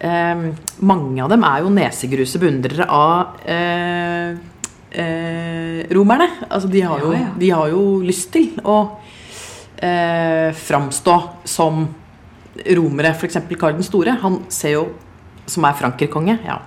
[0.00, 0.42] eh,
[0.80, 4.34] Mange av dem er jo nesegruse beundrere av eh,
[4.92, 6.28] eh, romerne.
[6.50, 7.32] Altså, de har, jo, Ja, ja.
[7.40, 8.78] de har jo lyst til å
[9.80, 11.16] eh, framstå
[11.48, 11.86] som
[12.76, 13.14] romere.
[13.14, 13.40] F.eks.
[13.56, 14.18] Karl den store.
[14.24, 14.84] Han ser jo,
[15.50, 16.60] som er frankerkonge, ja,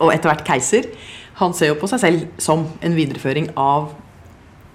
[0.00, 0.86] og etter hvert keiser,
[1.40, 3.90] han ser jo på seg selv som en videreføring av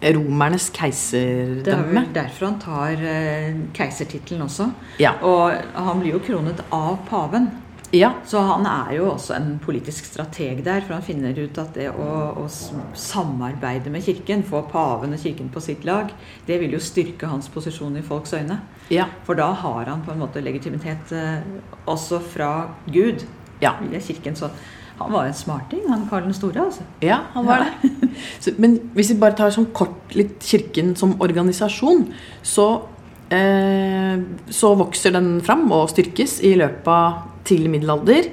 [0.06, 1.64] romernes keiserdømme.
[1.66, 4.68] Det er vel derfor han tar eh, keisertittelen også.
[5.02, 5.16] Ja.
[5.26, 7.48] Og han blir jo kronet av paven.
[7.96, 8.10] Ja.
[8.28, 11.88] Så han er jo også en politisk strateg der, for han finner ut at det
[11.94, 12.10] å,
[12.44, 12.46] å
[13.00, 16.12] samarbeide med Kirken, få paven og Kirken på sitt lag,
[16.48, 18.60] det vil jo styrke hans posisjon i folks øyne.
[18.94, 19.08] Ja.
[19.28, 21.44] For da har han på en måte legitimitet eh,
[21.90, 22.52] også fra
[22.92, 23.26] Gud
[23.64, 23.78] Ja.
[23.80, 24.36] via Kirken.
[24.36, 24.50] Så
[25.00, 26.84] han var en smarting, han Karl den store, altså.
[27.04, 27.92] Ja, han var det.
[28.44, 32.06] Så, men hvis vi bare tar sånn kort litt Kirken som organisasjon,
[32.44, 32.68] så,
[33.30, 38.30] eh, så vokser den fram og styrkes i løpet av tidlig middelalder.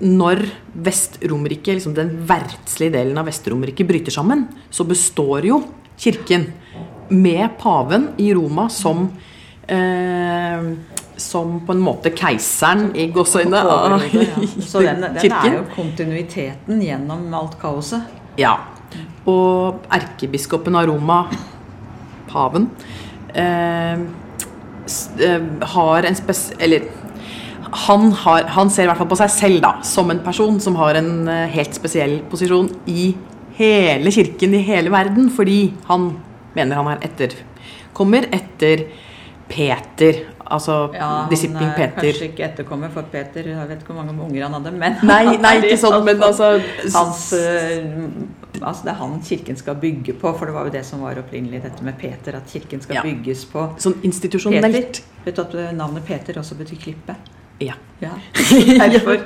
[0.00, 0.44] Når
[0.86, 5.62] Vest-Romerike, liksom den verdslige delen av Vest-Romerike, bryter sammen, så består jo
[6.00, 6.46] Kirken
[7.12, 9.02] med paven i Roma som
[9.68, 10.70] eh,
[11.20, 14.28] som på en måte keiseren i gåseøynene av ja.
[14.70, 18.08] Så den, den er jo kontinuiteten gjennom alt kaoset.
[18.40, 18.56] Ja.
[19.28, 21.20] Og erkebiskopen av Roma,
[22.30, 22.70] paven,
[23.34, 24.00] eh,
[25.28, 26.46] eh, har en spes...
[26.58, 26.88] Eller
[27.72, 30.76] han, har, han ser i hvert fall på seg selv da, som en person som
[30.80, 33.12] har en eh, helt spesiell posisjon i
[33.60, 36.10] hele kirken i hele verden, fordi han
[36.56, 38.86] mener han er etterkommer etter
[39.50, 41.94] Peter, altså Ja, han er Peter.
[41.96, 45.36] kanskje ikke etterkommer for Peter, jeg vet ikke hvor mange unger han hadde, men Nei,
[45.46, 46.52] nei, ikke sånn, men altså
[46.94, 47.82] hans, eh,
[48.60, 51.18] altså Det er han kirken skal bygge på, for det var jo det som var
[51.18, 53.02] opprinnelig dette med Peter, at kirken skal Ja.
[53.06, 54.72] bygges på Sånn institusjonelt.
[54.72, 55.02] Peter.
[55.26, 57.18] Vet du at navnet Peter også betyr klippe?
[57.60, 57.76] Ja.
[58.00, 58.14] Ja.
[58.88, 59.18] Derfor.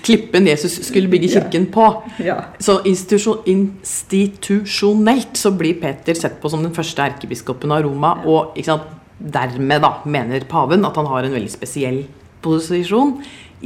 [0.00, 1.88] Klippen Jesus skulle bygge kirken på.
[2.24, 2.38] Ja.
[2.58, 8.56] Så institusjon, institusjonelt så blir Peter sett på som den første erkebiskopen av Roma, og
[8.64, 8.88] sant,
[9.18, 12.04] dermed da mener paven at han har en veldig spesiell
[12.44, 13.16] posisjon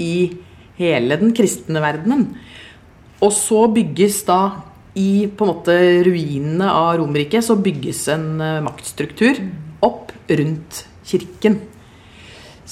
[0.01, 0.33] i
[0.79, 2.33] hele den kristne verdenen.
[3.23, 4.41] Og så bygges da
[4.99, 9.39] i på en måte ruinene av Romerriket så bygges en eh, maktstruktur
[9.85, 11.61] opp rundt kirken.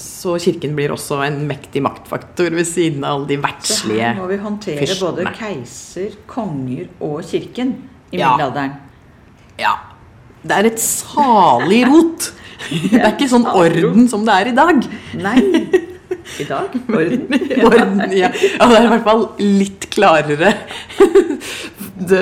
[0.01, 4.27] Så kirken blir også en mektig maktfaktor ved siden av alle de Så her må
[4.31, 5.15] vi håndtere fyrstene.
[5.15, 7.75] både keiser, konger og kirken
[8.11, 8.31] i Ja.
[8.35, 8.73] middelalderen.
[9.59, 9.75] Ja.
[10.43, 12.31] Det er et salig rot.
[12.91, 14.83] Det er ikke sånn orden som det er i dag.
[15.17, 15.39] Nei,
[16.39, 16.69] i dag.
[16.89, 17.25] Orden.
[17.65, 18.29] Orden, ja.
[18.29, 20.51] ja, det er i hvert fall litt klarere
[22.11, 22.21] det,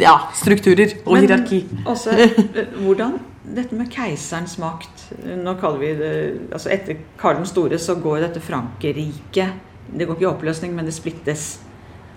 [0.00, 1.60] Ja, strukturer og Men hierarki.
[1.86, 2.38] Også, eh,
[2.84, 3.18] hvordan
[3.54, 5.06] dette med keiserens makt
[5.38, 6.10] Nå kaller vi det
[6.52, 9.46] altså Etter Karl den store så går dette Frankrike
[9.88, 11.58] Det går ikke i oppløsning, men det splittes.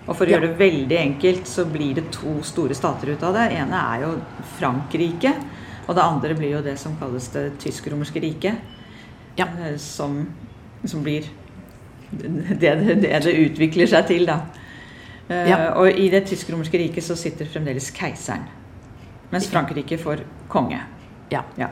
[0.06, 0.36] Og for å Ja.
[0.36, 3.46] gjøre det veldig enkelt, så blir det to store stater ut av det.
[3.56, 4.10] ene er jo
[4.58, 5.32] Frankrike,
[5.88, 8.54] og det andre blir jo det som kalles det tysk-romerske riket.
[9.38, 9.46] Ja.
[9.64, 10.26] eh, Som,
[10.84, 11.24] som blir
[12.12, 14.40] det, det, det utvikler seg til, da.
[15.30, 15.72] Eh, Ja.
[15.78, 18.44] Og i det tysk-romerske riket så sitter fremdeles keiseren.
[19.32, 20.80] Mens Frankrike får konge.
[21.32, 21.42] Ja.
[21.58, 21.68] Ja.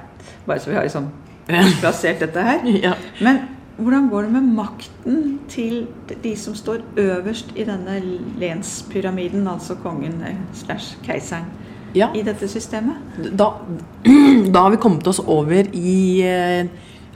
[0.47, 1.09] Bare så vi har liksom
[1.83, 2.61] plassert dette her.
[2.83, 2.95] ja.
[3.21, 3.43] Men
[3.81, 5.87] hvordan går det med makten til
[6.23, 7.95] de som står øverst i denne
[8.41, 11.47] lenspyramiden, altså kongen eh, slash keiseren,
[11.97, 12.11] ja.
[12.15, 13.01] i dette systemet?
[13.41, 13.51] Da,
[14.55, 15.97] da har vi kommet oss over i
[16.29, 16.69] eh,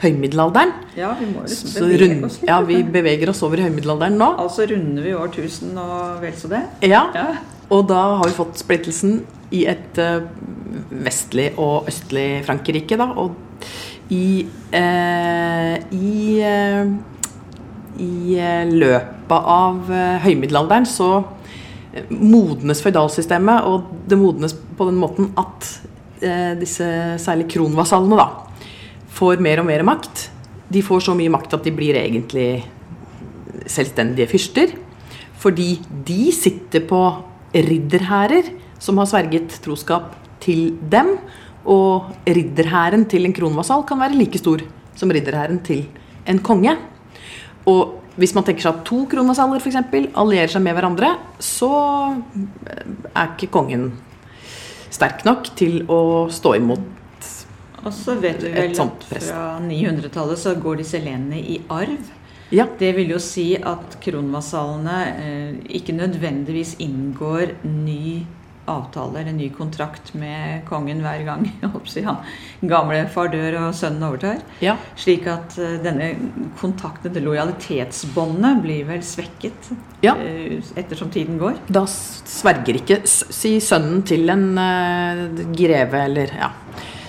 [0.03, 0.73] høymiddelalderen.
[0.99, 2.49] Ja, vi må liksom Så bevege rund, oss litt.
[2.51, 4.31] ja, vi beveger oss over i høymiddelalderen nå.
[4.47, 6.65] Altså runder vi år 1000 og vel så det.
[6.89, 7.29] Ja, Ja.
[7.73, 9.23] Og da har vi fått splittelsen
[9.55, 10.27] i et eh,
[11.05, 13.09] vestlig og østlig Frankrike, da.
[13.21, 13.37] Og
[14.13, 16.91] i eh, i, eh,
[18.05, 21.11] i eh, løpet av eh, høymiddelalderen så
[22.11, 25.69] modnes føydalsystemet, og det modnes på den måten at
[26.21, 26.87] eh, disse
[27.23, 28.29] særlig kronvasallene da
[29.15, 30.29] får mer og mer makt.
[30.75, 32.65] De får så mye makt at de blir egentlig
[33.71, 34.75] selvstendige fyrster.
[35.39, 35.77] Fordi
[36.09, 37.01] de sitter på
[37.55, 40.15] ridderhærer som har sverget troskap
[40.45, 41.17] til dem.
[41.65, 44.65] Og ridderhæren til en kronvasall kan være like stor
[44.95, 45.87] som ridderhæren til
[46.29, 46.77] en konge.
[47.67, 51.71] Og hvis man tenker seg at to kronvasaller for eksempel, allierer seg med hverandre, så
[53.11, 53.89] er ikke kongen
[54.95, 57.49] sterk nok til å stå imot et sånt
[57.83, 57.85] press.
[57.85, 62.13] Og så vet du vel at fra 900-tallet så går disse lenene i arv.
[62.53, 62.67] Ja.
[62.79, 68.25] Det vil jo si at kronvasallene eh, ikke nødvendigvis inngår ny
[68.67, 71.43] avtale eller ny kontrakt med kongen hver gang
[72.07, 74.39] han gamle far dør og sønnen overtar.
[74.65, 74.77] ja.
[74.97, 76.15] Slik at eh, denne
[76.61, 79.71] kontakten, det lojalitetsbåndet, blir vel svekket
[80.05, 80.15] Ja.
[80.17, 81.59] eh, ettersom tiden går.
[81.69, 86.51] Da sverger ikke Si sønnen til en eh, greve eller ja.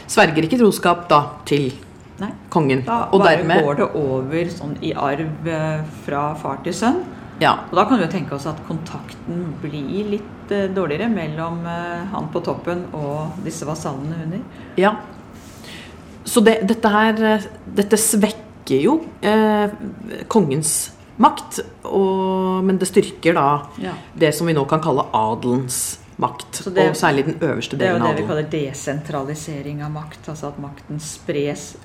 [0.07, 1.71] Sverger ikke troskap da til
[2.19, 2.29] Nei.
[2.49, 2.83] kongen.
[2.85, 7.01] Da og bare dermed går det over sånn i arv eh, fra far til sønn.
[7.41, 7.51] Ja.
[7.69, 12.05] Og da kan vi jo tenke oss at kontakten blir litt eh, dårligere mellom eh,
[12.13, 14.39] han på toppen og disse vasallene under.
[14.79, 14.95] ja.
[16.25, 17.43] Så det, dette her
[17.77, 19.69] Dette svekker jo eh,
[20.27, 20.71] kongens
[21.21, 23.43] makt, og, men det styrker da
[23.79, 23.93] Ja.
[24.17, 26.63] det som vi nå kan kalle adelens makt.
[26.73, 28.01] Det- og særlig den øverste delen av adelen.
[28.01, 30.27] Det er jo det vi kaller desentralisering av makt.
[30.33, 31.75] Altså at makten spres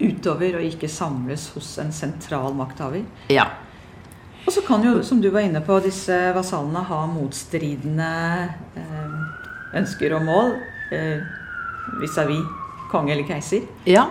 [0.00, 3.04] utover og ikke samles hos en sentral makthaver.
[3.32, 3.46] Ja.
[4.46, 8.12] Og så kan jo, som du var inne på, disse vasallene ha motstridende
[8.80, 9.12] eh,
[9.78, 10.56] ønsker og mål
[12.00, 13.68] vis-à-vis eh, -vis konge eller keiser.
[13.86, 14.08] ja.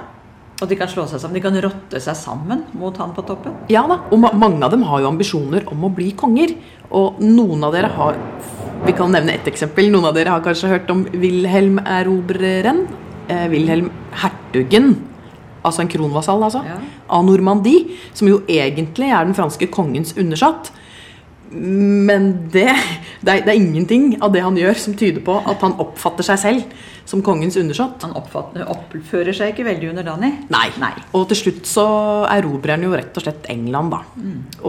[0.59, 1.37] Og de kan slå seg sammen.
[1.37, 3.55] De kan rotte seg sammen mot han på toppen.
[3.71, 6.51] Ja da, og ma mange av dem har jo ambisjoner om å bli konger.
[6.91, 8.19] Og noen av dere har
[8.85, 9.89] Vi kan nevne ett eksempel.
[9.91, 12.85] Noen av dere har kanskje hørt om Wilhelm Erobreren.
[13.27, 14.95] Eh, Wilhelm hertugen,
[15.63, 16.77] altså en kronvasall, altså, Ja.
[17.09, 17.97] av Normandie.
[18.13, 20.71] Som jo egentlig er den franske kongens undersatt.
[21.51, 22.67] Men det,
[23.25, 26.27] det, er, det er ingenting av det han gjør som tyder på at han oppfatter
[26.27, 26.75] seg selv
[27.09, 28.03] som kongens undersått.
[28.05, 30.29] Han oppfører seg ikke veldig underdanig.
[30.53, 30.67] Nei.
[30.77, 30.91] Nei.
[31.17, 31.87] Og til slutt så
[32.29, 34.03] erobrer han jo rett og slett England, da.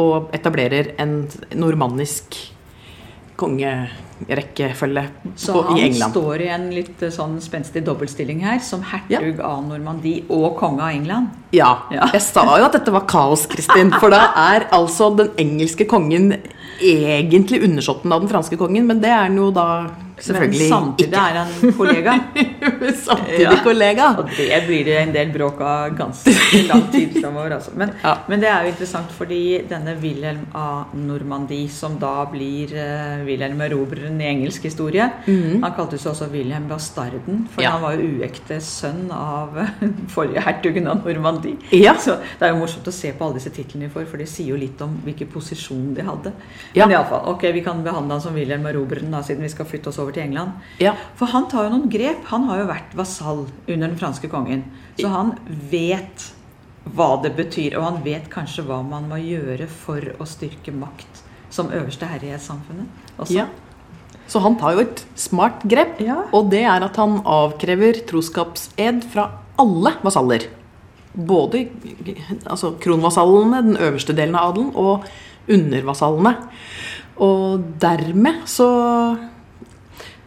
[0.01, 1.19] Og etablerer en
[1.61, 2.39] normannisk
[3.41, 6.13] kongerekkefølge Så på, han i England.
[6.15, 10.85] står i en litt eh, sånn spenstig dobbeltstilling her, som hertug av Normandie og konge
[10.85, 11.33] av England.
[11.57, 11.73] Ja.
[11.95, 12.11] Ja.
[12.15, 13.93] Jeg sa jo at dette var kaos, Kristin.
[14.01, 16.35] For da er altså den engelske kongen
[16.81, 19.67] egentlig undersåtten av den franske kongen, men det er han jo da
[20.23, 21.23] selvfølgelig Men samtidig ikke.
[21.29, 22.15] er han kollega.
[23.05, 23.55] Samtidig Ja.
[23.65, 24.07] kollega.
[24.19, 26.33] Og det blir det en del bråk av ganske
[26.69, 27.55] lang tid framover.
[27.57, 27.73] Altså.
[27.77, 28.15] Men, Ja.
[28.29, 33.61] men det er jo interessant fordi denne Wilhelm av Normandie, som da blir uh, Wilhelm
[33.61, 37.63] Erobreren i engelsk historie Han kaltes seg også Wilhelm Bastarden, for.
[37.63, 37.71] Ja.
[37.77, 39.57] han var jo uekte sønn av
[40.15, 41.57] forrige hertugen av Normandie.
[41.73, 41.95] Ja.
[42.01, 44.29] Så det er jo morsomt å se på alle disse titlene vi får, for det
[44.29, 46.33] sier jo litt om hvilken posisjon de hadde.
[46.77, 49.99] Men iallfall, ok, vi kan behandle han som Wilhelm Erobreren, siden vi skal flytte oss
[50.03, 50.53] over til England.
[50.83, 50.95] Ja.
[51.19, 52.25] For han tar jo noen grep.
[52.33, 54.65] Han har jo vært vasall under den franske kongen.
[55.01, 55.35] Så han
[55.71, 56.31] vet
[56.97, 61.25] hva det betyr, og han vet kanskje hva man må gjøre for å styrke makt
[61.53, 62.87] som øverste herre i et samfunnet
[63.19, 63.35] også.
[63.35, 63.47] Ja.
[64.31, 66.23] Så han tar jo et smart grep, Ja.
[66.33, 69.25] og det er at han avkrever troskapsed fra
[69.59, 70.47] alle vasaller.
[71.15, 71.65] Både
[72.47, 75.05] altså, kronvasallene, den øverste delen av adelen, og
[75.51, 76.37] undervasallene.
[77.21, 78.69] Og dermed så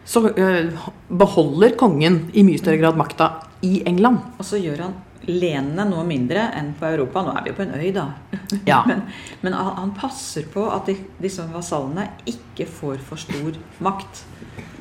[0.04, 0.72] så øh,
[1.08, 3.30] beholder kongen i mye større grad makta
[3.64, 4.18] i England.
[4.38, 7.22] Og så gjør han lenene noe mindre enn på Europa.
[7.24, 8.06] Nå er vi jo på en øy, da.
[8.70, 8.82] Ja.
[8.88, 9.02] Men,
[9.40, 14.24] men han passer på at de, disse vasallene ikke får for stor makt.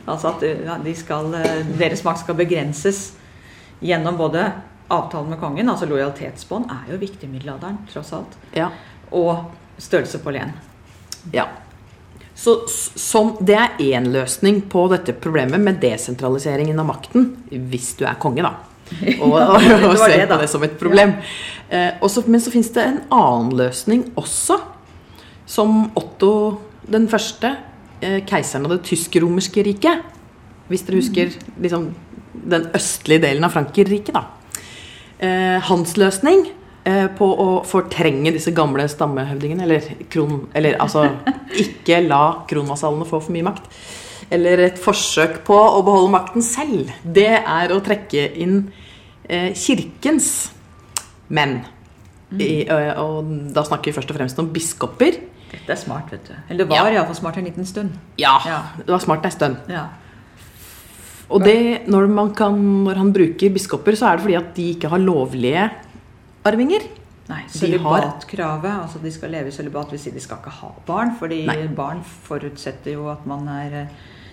[0.04, 0.44] Altså at
[0.84, 3.14] de skal, eh, deres makt skal begrenses
[3.84, 4.50] gjennom både
[4.92, 8.68] avtalen med kongen, altså lojalitetsbånd er jo viktig i middelalderen, tross alt, Ja.
[9.12, 10.52] og størrelse på len.
[11.34, 11.48] Ja.
[12.44, 17.30] Så, s- sånn, det er én løsning på dette problemet med desentraliseringen av makten,
[17.72, 18.54] hvis du er konge, da.
[19.24, 21.14] Og, og, og ser på det som et problem.
[21.72, 24.58] Eh, også, men så fins det en annen løsning også,
[25.50, 26.34] som Otto
[26.92, 27.54] den første,
[28.04, 30.04] eh, keiseren av det tysk-romerske riket
[30.70, 31.32] Hvis dere husker
[31.64, 31.88] liksom,
[32.50, 34.26] den østlige delen av Frankrike, da.
[35.24, 36.46] Eh, hans løsning
[37.17, 41.06] på å fortrenge disse gamle stammehøvdingene, eller, kron, eller altså
[41.63, 43.69] ikke la kronvasallene få for mye makt,
[44.34, 48.58] eller et forsøk på å beholde makten selv, det er å trekke inn
[49.30, 50.32] eh, kirkens
[51.34, 51.62] menn.
[52.34, 55.19] I, og, og da snakker vi først og fremst om biskoper.
[55.54, 56.34] Dette er smart, vet du.
[56.50, 56.96] Eller det var Ja.
[56.98, 57.91] iallfall smart en liten stund.
[58.17, 58.62] Ja, Ja.
[58.80, 59.58] det var smart en stund.
[59.69, 59.84] Ja.
[61.30, 64.65] Og det, når, man kan, når han bruker biskoper, så er det fordi at de
[64.74, 65.69] ikke har lovlige
[66.46, 66.86] arvinger.
[67.30, 70.52] Nei, De har- Sølibatkravet, altså de skal leve i sølibat, vil si de skal ikke
[70.60, 71.14] ha barn.
[71.20, 71.68] Fordi Nei.
[71.76, 73.88] barn forutsetter jo at man er eh,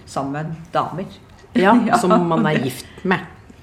[0.07, 1.05] sammen med damer.
[1.55, 1.99] Ja, Ja.
[1.99, 3.19] Som man er gift med.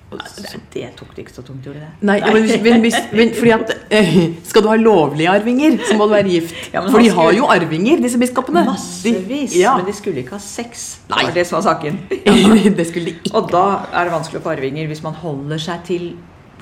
[0.08, 1.88] Det, det tok det ikke så tungt, gjorde det?
[2.08, 4.14] Nei, ja, men, men, men fordi at eh,
[4.48, 6.56] Skal du ha lovlige arvinger, så må du være gift.
[6.72, 8.64] Ja, For de har jo arvinger, disse biskopene.
[8.70, 9.52] Massevis.
[9.52, 9.76] De, ja.
[9.76, 10.86] Men de skulle ikke ha sex.
[11.12, 11.20] Nei.
[11.20, 12.00] Det var det som var saken.
[12.80, 13.34] det skulle de ikke.
[13.36, 16.08] Og da er det vanskelig å få arvinger hvis man holder seg til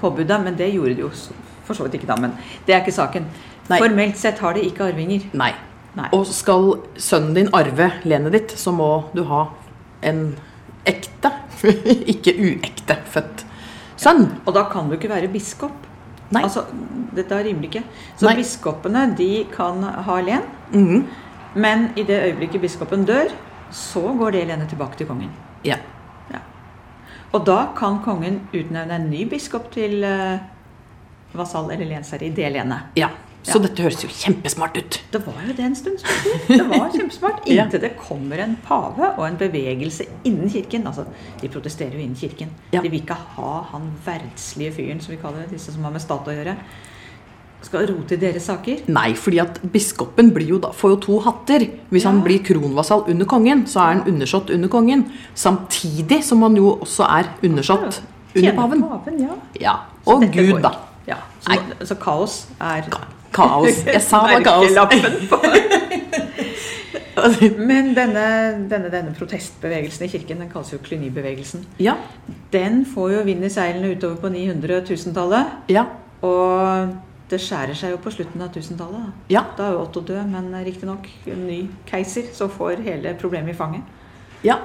[0.01, 0.41] påbudet.
[0.47, 1.11] Men det gjorde de jo
[1.65, 2.17] for så vidt ikke da.
[2.21, 3.27] Men det er ikke saken.
[3.69, 3.79] Nei.
[3.81, 5.25] Formelt sett har de ikke arvinger.
[5.33, 5.53] Nei.
[5.95, 6.09] Nei.
[6.13, 9.45] Og skal sønnen din arve lenet ditt, så må du ha
[10.05, 10.25] en
[10.85, 11.31] ekte,
[12.13, 13.45] ikke uekte født
[13.97, 14.27] sønn.
[14.45, 15.75] Og da kan du ikke være biskop.
[16.33, 16.41] Nei.
[16.43, 16.65] Altså,
[17.15, 17.83] dette er rimelig ikke.
[18.17, 18.35] Så Nei.
[18.41, 20.47] biskopene de kan ha len.
[20.73, 21.05] Mhm.
[21.55, 23.29] Men i det øyeblikket biskopen dør,
[23.71, 25.31] så går det lenet tilbake til kongen.
[25.63, 25.77] Ja.
[26.31, 26.41] Ja.
[27.31, 30.43] Og da kan kongen utnevne en ny biskop til eh,
[31.35, 32.79] vasall eller lensherre i det lenet.
[32.95, 33.09] ja.
[33.45, 33.67] Så Ja.
[33.67, 34.95] dette høres jo kjempesmart ut.
[35.11, 35.99] Det var jo det en stund.
[36.47, 37.43] Det var kjempesmart.
[37.45, 40.87] Inntil det kommer en pave og en bevegelse innen kirken.
[40.87, 41.05] Altså,
[41.41, 42.49] De protesterer jo innen kirken.
[42.73, 42.81] Ja.
[42.81, 46.01] De vil ikke ha han verdslige fyren, som vi kaller det, disse som har med
[46.01, 46.55] stat å gjøre.
[47.61, 48.81] skal rote i deres saker?
[48.87, 51.59] Nei, fordi at biskopen blir jo da, får jo to hatter.
[51.91, 52.09] Hvis Ja.
[52.11, 55.05] han blir kronvasall under kongen, så er han undersått under kongen.
[55.35, 58.01] Samtidig som han jo også er undersått
[58.35, 58.81] under paven.
[58.83, 59.35] paven ja.
[59.61, 59.75] Ja,
[60.07, 60.71] Og Gud, går- da.
[61.07, 61.51] Ja, så,
[61.85, 62.81] så kaos er
[63.35, 63.83] Kaos.
[63.85, 64.71] Jeg sa det var kaos.
[67.57, 68.23] Men denne,
[68.69, 71.95] denne, denne protestbevegelsen i kirken, den kalles jo klynibevegelsen, Ja,
[72.53, 75.45] den får jo vind i seilene utover på 900-1000-tallet.
[75.71, 75.85] ja,
[76.21, 76.93] Og
[77.31, 79.07] det skjærer seg jo på slutten av 1000-tallet.
[79.07, 79.11] da.
[79.33, 79.41] ja.
[79.57, 83.57] Da er jo Otto død, men riktignok en ny keiser som får hele problemet i
[83.57, 83.81] fanget.
[84.45, 84.59] Ja,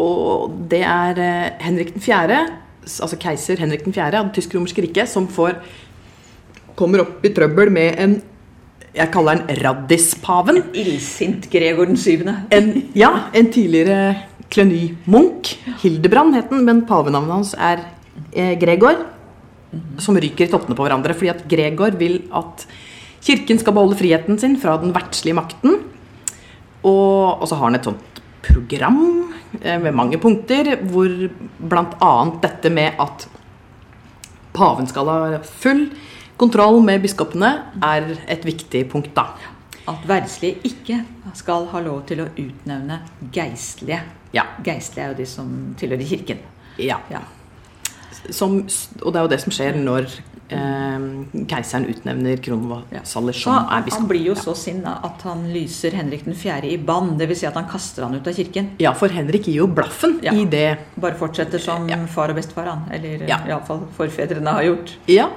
[0.00, 2.38] og det er eh, Henrik 4.,
[2.84, 4.10] altså keiser Henrik 4.
[4.18, 5.58] av det tysk-romerske riket, som får
[6.78, 8.20] kommer opp i trøbbel med en
[8.90, 10.56] Jeg kaller den Raddispaven.
[10.74, 12.40] Illsint Gregor den syvende.
[12.50, 14.16] En, ja, en tidligere
[14.50, 15.52] Cluny-munk.
[15.78, 17.84] Hildebrand het den, men pavenavnet hans er
[18.34, 18.98] eh, Gregor.
[20.02, 21.14] Som ryker i toppene på hverandre.
[21.14, 22.66] Fordi at Gregor vil at
[23.22, 25.78] kirken skal beholde friheten sin fra den verdslige makten.
[26.82, 28.09] Og, og så har han et sånt
[28.42, 29.32] program
[29.62, 31.10] eh, med mange punkter, hvor
[31.58, 32.12] bl.a.
[32.42, 33.26] dette med at
[34.56, 35.88] paven skal ha full
[36.40, 37.50] kontroll med biskopene,
[37.84, 39.28] er et viktig punkt, da.
[39.90, 41.00] At verdslige ikke
[41.36, 43.00] skal ha lov til å utnevne
[43.34, 44.00] geistlige.
[44.36, 44.46] Ja.
[44.64, 46.40] Geistlige er jo de som tilhører kirken.
[46.78, 47.02] ja.
[47.10, 47.26] Ja.
[48.30, 48.66] Som,
[49.00, 50.10] og det er jo det som skjer når
[50.52, 53.98] eh, keiseren utnevner kronvasaller Så som er han, biskop.
[54.00, 56.64] han blir jo så sinna at han lyser Henrik 4.
[56.70, 57.16] i bann.
[57.18, 57.38] Dvs.
[57.40, 58.70] Si at han kaster han ut av kirken.
[58.78, 60.32] Ja, for Henrik gir jo blaffen Ja.
[60.32, 60.78] i det.
[60.96, 61.96] Bare fortsetter som Ja.
[62.06, 62.84] far og bestefar, han.
[62.92, 63.38] Eller Ja.
[63.46, 64.96] iallfall forfedrene har gjort.
[65.08, 65.28] Ja,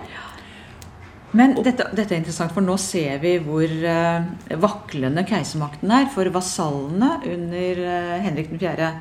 [1.35, 4.21] Men dette, dette er interessant, for nå ser vi hvor uh,
[4.61, 6.05] vaklende keisermakten er.
[6.13, 8.91] For vasallene under uh, Henrik 4.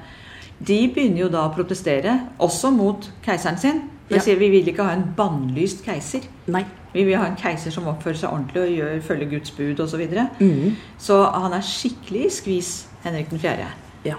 [0.65, 3.83] De begynner jo da å protestere, også mot keiseren sin.
[4.19, 4.23] Ja.
[4.23, 6.21] sier vi vil ikke ha en bannlyst keiser.
[6.47, 6.65] nei.
[6.93, 9.89] Vi vil ha en keiser som oppfører seg ordentlig og gjør, følger Guds bud osv.
[9.95, 10.29] Så, videre.
[10.41, 10.77] Mhm.
[10.99, 12.73] så han er skikkelig i skvis,
[13.05, 13.69] Henrik 4.
[14.05, 14.15] Ja.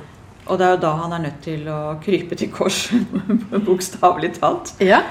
[0.48, 2.88] Og det er jo da han er nødt til å krype til kors,
[3.68, 4.74] bokstavelig talt.
[4.82, 5.04] ja.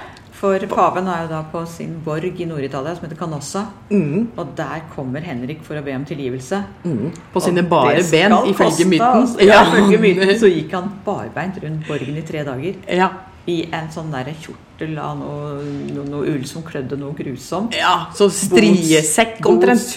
[0.43, 3.61] For paven er jo da på sin borg i Nord-Italia som heter Canossa.
[3.93, 4.33] Mm.
[4.37, 6.59] Og der kommer Henrik for å be om tilgivelse.
[6.83, 7.13] Mm.
[7.33, 9.21] På sine bare ben, ifølge myten.
[9.21, 9.39] altså.
[9.47, 12.75] Ja, ifølge myten så gikk han barbeint rundt borgen i tre dager.
[12.91, 13.09] Ja.
[13.51, 15.63] I en sånn der kjortel av noe,
[15.95, 17.75] noe, noe ull som klødde noe grusomt.
[17.75, 19.97] ja, så striesekk omtrent.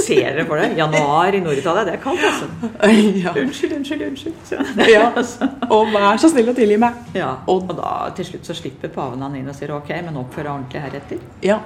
[0.00, 0.72] Ser dere for det?
[0.78, 2.46] Januar i Nord-Italia, det er kaldt, altså.
[3.20, 3.34] Ja.
[3.36, 4.88] Unnskyld, unnskyld, unnskyld.
[4.90, 5.10] Ja.
[5.70, 6.96] Og vær så snill å tilgi meg.
[7.14, 10.48] Ja, og da til slutt så slipper paven han inn og sier ok, men oppfør
[10.48, 11.20] deg ordentlig heretter.
[11.50, 11.60] Ja.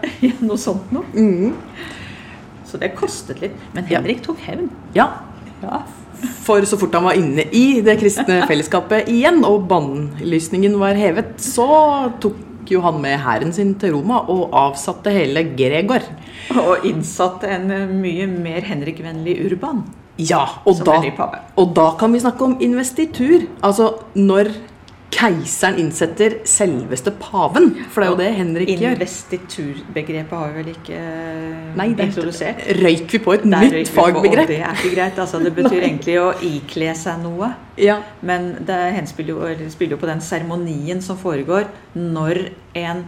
[0.44, 1.06] Noe sånt noe.
[1.14, 1.54] Mm.
[2.68, 3.56] Så det kostet litt.
[3.72, 3.86] Men.
[3.88, 4.68] Henrik tok hevn.
[4.98, 5.08] ja.
[5.62, 5.84] Ja.
[6.44, 11.36] For så fort han var inne i det kristne fellesskapet igjen, og bannlysningen var hevet,
[11.42, 11.68] så
[12.22, 16.06] tok jo han med hæren sin til Roma og avsatte hele Gregor.
[16.54, 21.00] Og innsatte en eh, mye mer Henrik-vennlig Urban Ja, og da,
[21.58, 23.48] og da kan vi snakke om investitur.
[23.66, 24.52] Altså når
[25.14, 27.70] keiseren innsetter selveste paven.
[27.92, 28.96] For det er jo det Henrik gjør.
[28.98, 32.62] Investiturbegrepet har vi vel ikke eh, Nei, det, introdusert?
[32.80, 34.50] røyk vi på et Der nytt fagbegrep.
[34.50, 35.18] Det er ikke greit.
[35.24, 37.52] Altså, det betyr egentlig å ikle seg noe.
[37.80, 38.00] Ja.
[38.22, 42.48] Men det henspiller jo, spiller jo på den seremonien som foregår når
[42.78, 43.06] en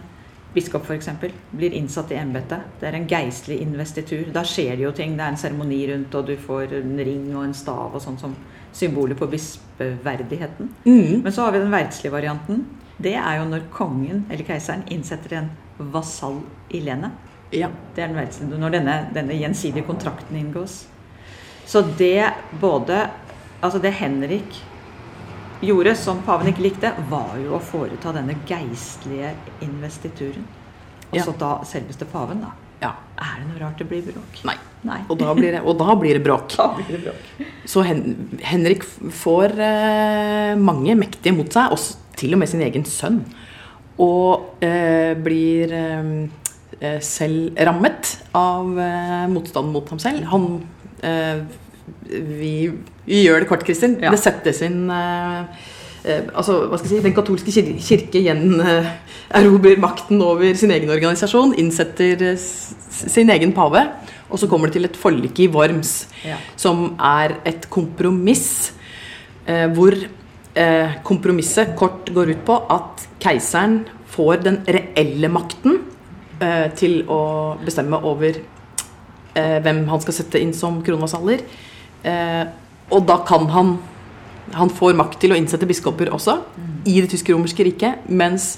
[0.55, 1.09] biskop f.eks.
[1.51, 2.79] blir innsatt i embetet.
[2.79, 4.29] Det er en geistlig investitur.
[4.33, 5.17] Da skjer det jo ting.
[5.17, 8.17] Det er en seremoni rundt, og du får en ring og en stav og sånn
[8.21, 8.33] som
[8.77, 10.69] symboler på bispeverdigheten.
[10.85, 11.21] Mm.
[11.23, 12.65] Men så har vi den verdslige varianten.
[12.97, 15.49] Det er jo når kongen eller keiseren innsetter en
[15.93, 17.11] vasall i lenet.
[17.53, 17.69] ja.
[17.95, 20.85] Det er den verdslige, når denne, denne gjensidige kontrakten inngås.
[21.65, 23.07] Så det både
[23.61, 24.59] Altså det Henrik
[25.65, 29.31] gjorde, som paven ikke likte, var jo å foreta denne geistlige
[29.65, 30.45] investituren.
[31.09, 31.23] Og Ja.
[31.39, 32.51] da selveste paven, da.
[32.81, 32.93] Ja.
[33.17, 34.41] Er det noe rart det blir bråk?
[34.47, 34.57] Nei.
[34.87, 34.99] Nei.
[35.09, 36.53] Og da blir det, og da blir det bråk.
[36.77, 37.47] Blir det bråk.
[37.67, 38.03] Så Hen
[38.45, 43.23] Henrik får eh, mange mektige mot seg, også til og med sin egen sønn.
[44.01, 46.11] Og eh, blir eh,
[46.77, 50.27] eh, selv rammet av eh, motstand mot ham selv.
[50.31, 50.47] Han
[51.01, 51.41] eh,
[52.07, 52.53] vi,
[53.07, 53.97] vi gjør det kort, Kristin.
[54.03, 54.13] Ja.
[54.13, 55.65] Det settes inn eh,
[56.33, 61.55] altså, hva skal jeg si, Den katolske kir kirke gjenerobrer makten over sin egen organisasjon,
[61.59, 63.83] innsetter eh, sin egen pave,
[64.29, 66.37] og så kommer det til et forlik i Worms Ja.
[66.59, 68.73] som er et kompromiss
[69.47, 69.93] eh, hvor
[70.55, 73.81] eh, kompromisset kort går ut på at keiseren
[74.11, 75.81] får den reelle makten
[76.41, 78.39] eh, til å bestemme over
[79.35, 81.43] eh, hvem han skal sette inn som kronvasaller.
[82.03, 82.43] Eh,
[82.91, 83.77] og da kan han
[84.53, 86.37] Han får makt til å innsette biskoper også
[86.87, 88.57] i det tysk-romerske riket, mens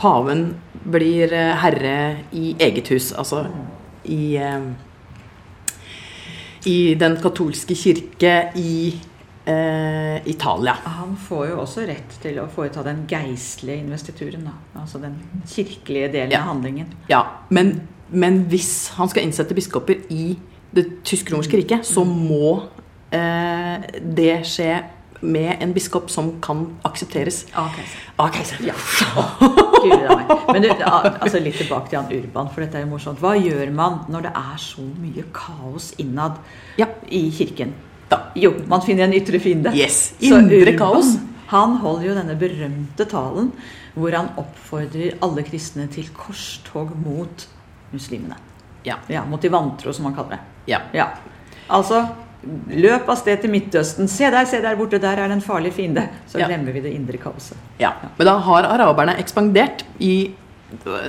[0.00, 1.96] paven blir eh, herre
[2.32, 3.12] i eget hus.
[3.12, 3.46] Altså
[4.04, 4.70] i eh,
[6.66, 8.94] I den katolske kirke i
[9.46, 10.74] eh, Italia.
[10.96, 14.48] Han får jo også rett til å foreta den geistlige investituren.
[14.48, 14.56] Da.
[14.82, 15.14] Altså den
[15.46, 16.40] kirkelige delen Ja.
[16.42, 16.88] av handlingen.
[17.08, 20.36] Ja, men, men hvis han skal innsette biskoper i
[20.74, 22.62] det tysk-romerske riket, så må
[23.14, 24.72] eh, det skje
[25.26, 27.74] med en biskop som kan aksepteres Av
[28.22, 28.68] ah, keiseren.
[28.70, 28.74] Ja.
[29.82, 30.30] Gud a meg.
[30.52, 33.20] Men du, altså litt tilbake til han Urban, for dette er jo morsomt.
[33.22, 36.38] Hva gjør man når det er så mye kaos innad
[36.80, 36.88] Ja.
[37.10, 37.74] i kirken?
[38.10, 38.20] Da.
[38.38, 39.72] Jo, man finner en ytre fiende.
[39.74, 40.14] Yes.
[40.22, 41.16] Indre Urban, kaos.
[41.50, 43.52] Han holder jo denne berømte talen
[43.96, 47.46] hvor han oppfordrer alle kristne til korstog mot
[47.92, 48.36] muslimene.
[48.86, 49.00] Ja.
[49.10, 50.42] Ja, Mot de vantro, som han kaller det.
[50.72, 50.80] ja.
[50.94, 51.08] Ja.
[51.68, 52.04] Altså,
[52.70, 54.08] Løp av sted til Midtøsten.
[54.10, 56.06] Se der, se der borte, der er det en farlig fiende.
[56.30, 56.48] Så ja.
[56.50, 57.58] glemmer vi det indre kaoset.
[57.80, 57.92] Ja.
[58.02, 58.10] ja.
[58.18, 60.30] Men da har araberne ekspandert i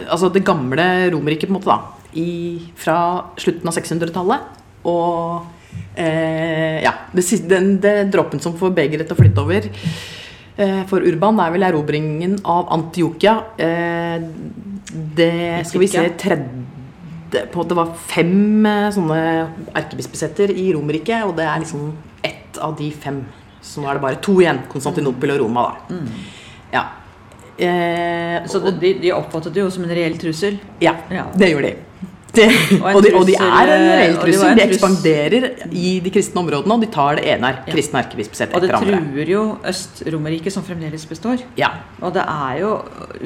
[0.08, 1.94] altså det gamle Romerriket, på en måte, da.
[2.18, 2.98] I, fra
[3.38, 4.54] slutten av 600-tallet.
[4.88, 10.82] Og eh, ja, det, den, det dråpen som får begeret til å flytte over eh,
[10.90, 13.38] for Urban, er vel erobringen av Antiokia.
[13.58, 14.18] Eh,
[15.18, 16.77] det skal vi se 30
[17.32, 19.20] det, på, det var fem eh, sånne
[19.76, 21.90] erkebispesetter i Romerike, og det er liksom
[22.26, 23.22] ett av de fem.
[23.62, 24.64] Så nå er det bare to igjen.
[24.72, 25.98] Konstantinopel og Roma, da.
[25.98, 26.08] Mm.
[26.72, 26.86] Ja.
[27.58, 30.60] Eh, så det, de, de, oppfattet det jo som en reell trussel?
[30.84, 31.26] Ja, ja.
[31.36, 31.87] det gjorde de.
[32.34, 32.46] Det,
[32.84, 34.56] Og de og de er en reell og de trussel.
[34.58, 38.10] De ekspanderer i de kristne områdene, og de tar det ene kristne Ja.
[38.10, 38.56] etter andre.
[38.58, 39.00] Og det andre.
[39.00, 41.42] truer jo Øst-Romerriket, som fremdeles består.
[41.58, 41.70] Ja.
[42.02, 42.82] Og det er jo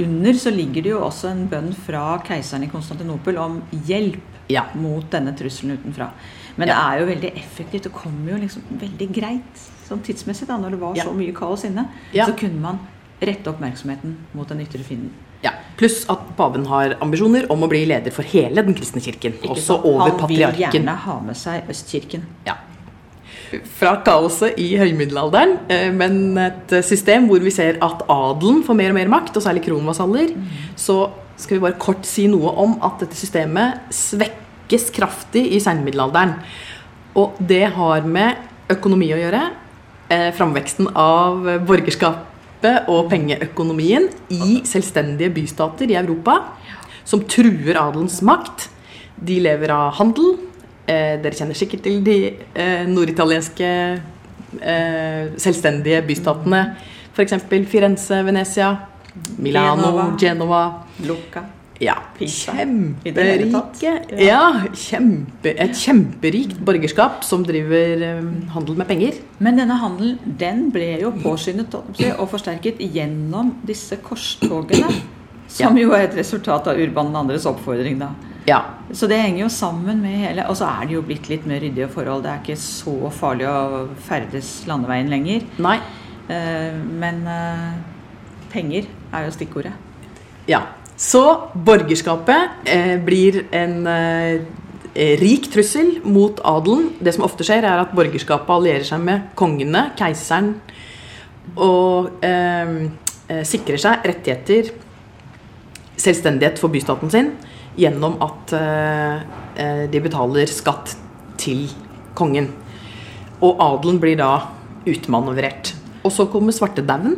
[0.05, 4.63] under så ligger det jo også en bønn fra keiseren i Konstantinopel om hjelp Ja.
[4.75, 6.09] mot denne trusselen utenfra.
[6.57, 6.73] Men Ja.
[6.75, 7.83] det er jo veldig effektivt.
[7.83, 9.57] Det kommer jo liksom veldig greit
[9.89, 11.87] sånn tidsmessig, da, når det var så mye kaos inne.
[12.13, 12.79] Så kunne man
[13.21, 15.09] rette oppmerksomheten mot den ytre fienden.
[15.41, 15.53] Ja.
[15.79, 19.37] Pluss at paven har ambisjoner om å bli leder for hele den kristne kirken.
[19.39, 19.87] Ikke Også sant?
[19.89, 22.27] over Han vil gjerne ha med seg Østkirken.
[22.45, 22.59] Ja.
[23.79, 28.93] Fra kaoset i høymiddelalderen, eh, men et system hvor vi ser at adelen får mer
[28.93, 30.31] og mer makt, og særlig kronvasaller,
[30.79, 36.37] så skal vi bare kort si noe om at dette systemet svekkes kraftig i seinmiddelalderen.
[37.17, 38.37] Og det har med
[38.71, 39.41] økonomi å gjøre.
[40.11, 41.43] Eh, framveksten av
[42.61, 46.53] borgerskapet og pengeøkonomien i selvstendige bystater i Europa,
[47.03, 48.69] som truer adelens makt.
[49.17, 50.37] De lever av handel.
[50.87, 53.99] Eh, dere kjenner sikkert til de eh, norditalienske
[54.61, 56.75] eh, selvstendige bystatene.
[57.13, 57.33] F.eks.
[57.67, 58.75] Firenze, Venezia,
[59.37, 60.17] Milano, Genova.
[60.17, 60.63] Genova.
[61.05, 61.60] Lucca.
[61.81, 63.93] Ja, kjemperike.
[64.21, 64.41] Ja,
[64.77, 68.19] kjempe, et kjemperikt borgerskap som driver eh,
[68.53, 69.17] handel med penger.
[69.41, 74.91] Men denne handelen den ble jo påskyndet og forsterket gjennom disse korstogene.
[75.51, 77.97] Som jo er et resultat av Urban 2.s oppfordring.
[77.99, 78.11] da.
[78.47, 78.61] Ja.
[78.93, 81.59] Så det henger jo sammen med hele Og så er det jo blitt litt mer
[81.61, 82.23] ryddige forhold.
[82.23, 85.43] Det er ikke så farlig å ferdes landeveien lenger.
[85.61, 85.77] Nei.
[86.29, 87.73] Eh, Men eh,
[88.53, 89.73] penger er jo stikkordet.
[90.47, 90.63] Ja.
[91.01, 91.21] Så
[91.57, 94.43] borgerskapet eh, blir en eh,
[95.17, 96.91] rik trussel mot adelen.
[97.01, 100.53] Det som ofte skjer, er at borgerskapet allierer seg med kongene, keiseren,
[101.57, 102.75] og eh,
[103.33, 104.69] eh, sikrer seg rettigheter,
[105.97, 107.33] selvstendighet for bystaten sin,
[107.81, 109.25] gjennom at eh,
[109.57, 110.93] eh, de betaler skatt
[111.41, 111.65] til
[112.13, 112.51] kongen.
[113.41, 114.35] Og adelen blir da
[114.85, 115.73] utmanøvrert.
[116.05, 117.17] Og så kommer svartedauden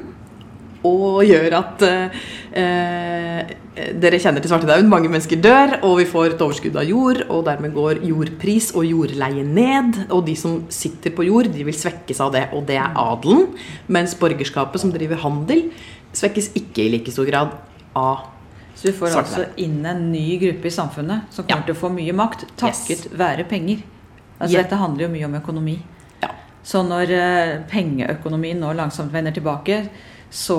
[0.83, 2.23] og gjør at eh,
[2.59, 4.89] eh, Dere kjenner til svartedauden.
[4.91, 7.23] Mange mennesker dør, og vi får et overskudd av jord.
[7.33, 10.03] Og dermed går jordpris og jordleie ned.
[10.13, 12.43] Og de som sitter på jord, de vil svekkes av det.
[12.53, 13.47] Og det er adelen.
[13.87, 15.71] Mens borgerskapet som driver handel,
[16.13, 17.57] svekkes ikke i like stor grad
[17.97, 18.29] av
[18.77, 21.65] Så du får Svarte altså inn en ny gruppe i samfunnet som kommer Ja.
[21.67, 23.83] til å få mye makt takket være penger.
[24.39, 24.63] Altså yeah.
[24.63, 25.75] Dette handler jo mye om økonomi.
[26.21, 26.29] Ja.
[26.65, 29.85] Så når eh, pengeøkonomien nå langsomt vender tilbake,
[30.33, 30.57] så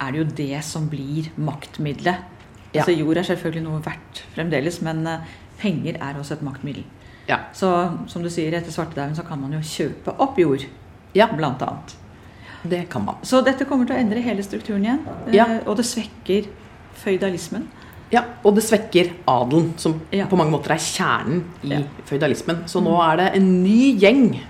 [0.00, 2.22] er det jo det som blir maktmiddelet.
[2.72, 2.80] Ja.
[2.80, 5.24] Altså Jord er selvfølgelig noe verdt fremdeles, men eh,
[5.60, 6.84] penger er også et maktmiddel.
[7.28, 7.36] Ja.
[7.54, 7.68] Så
[8.10, 10.64] som du sier, etter svartedauden så kan man jo kjøpe opp jord,
[11.14, 11.96] Ja, blant annet.
[12.64, 13.16] det kan man.
[13.26, 15.00] Så dette kommer til å endre hele strukturen igjen.
[15.26, 15.46] eh, Ja.
[15.66, 16.46] Og det svekker
[17.04, 17.68] føydalismen.
[18.12, 20.26] Ja, Og det svekker adelen, som Ja.
[20.26, 21.82] på mange måter er kjernen i Ja.
[22.06, 22.64] føydalismen.
[22.66, 24.40] Så nå er det en ny gjeng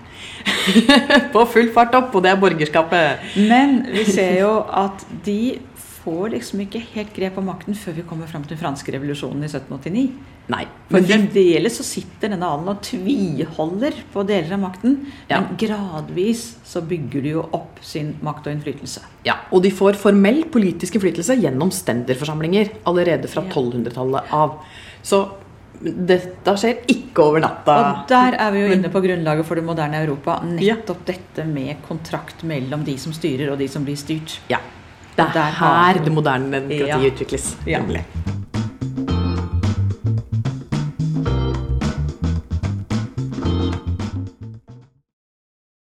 [1.34, 3.32] på full fart opp, og det er borgerskapet.
[3.50, 5.58] Men vi ser jo at de
[6.00, 9.42] får liksom ikke helt grep om makten før vi kommer fram til den franske revolusjonen
[9.44, 10.04] i 1789.
[10.50, 10.62] Nei.
[10.90, 14.96] For fremdeles så sitter denne adelen og tviholder på deler av makten.
[15.28, 15.42] Ja.
[15.44, 19.04] Men gradvis så bygger de jo opp sin makt og innflytelse.
[19.28, 23.52] ja, og de får formell politisk innflytelse gjennom stenderforsamlinger allerede fra Ja.
[23.52, 24.56] 1200-tallet av.
[25.02, 25.20] Så
[25.80, 27.76] dette skjer ikke over natta.
[27.80, 30.40] Og der er vi jo inne på grunnlaget for det moderne Europa.
[30.44, 34.40] Nettopp dette med kontrakt mellom de som styrer og de som blir styrt.
[34.52, 34.60] Ja.
[35.16, 37.10] Det er her det moderne demokratiet Ja.
[37.10, 37.56] utvikles.
[37.66, 37.82] Ja.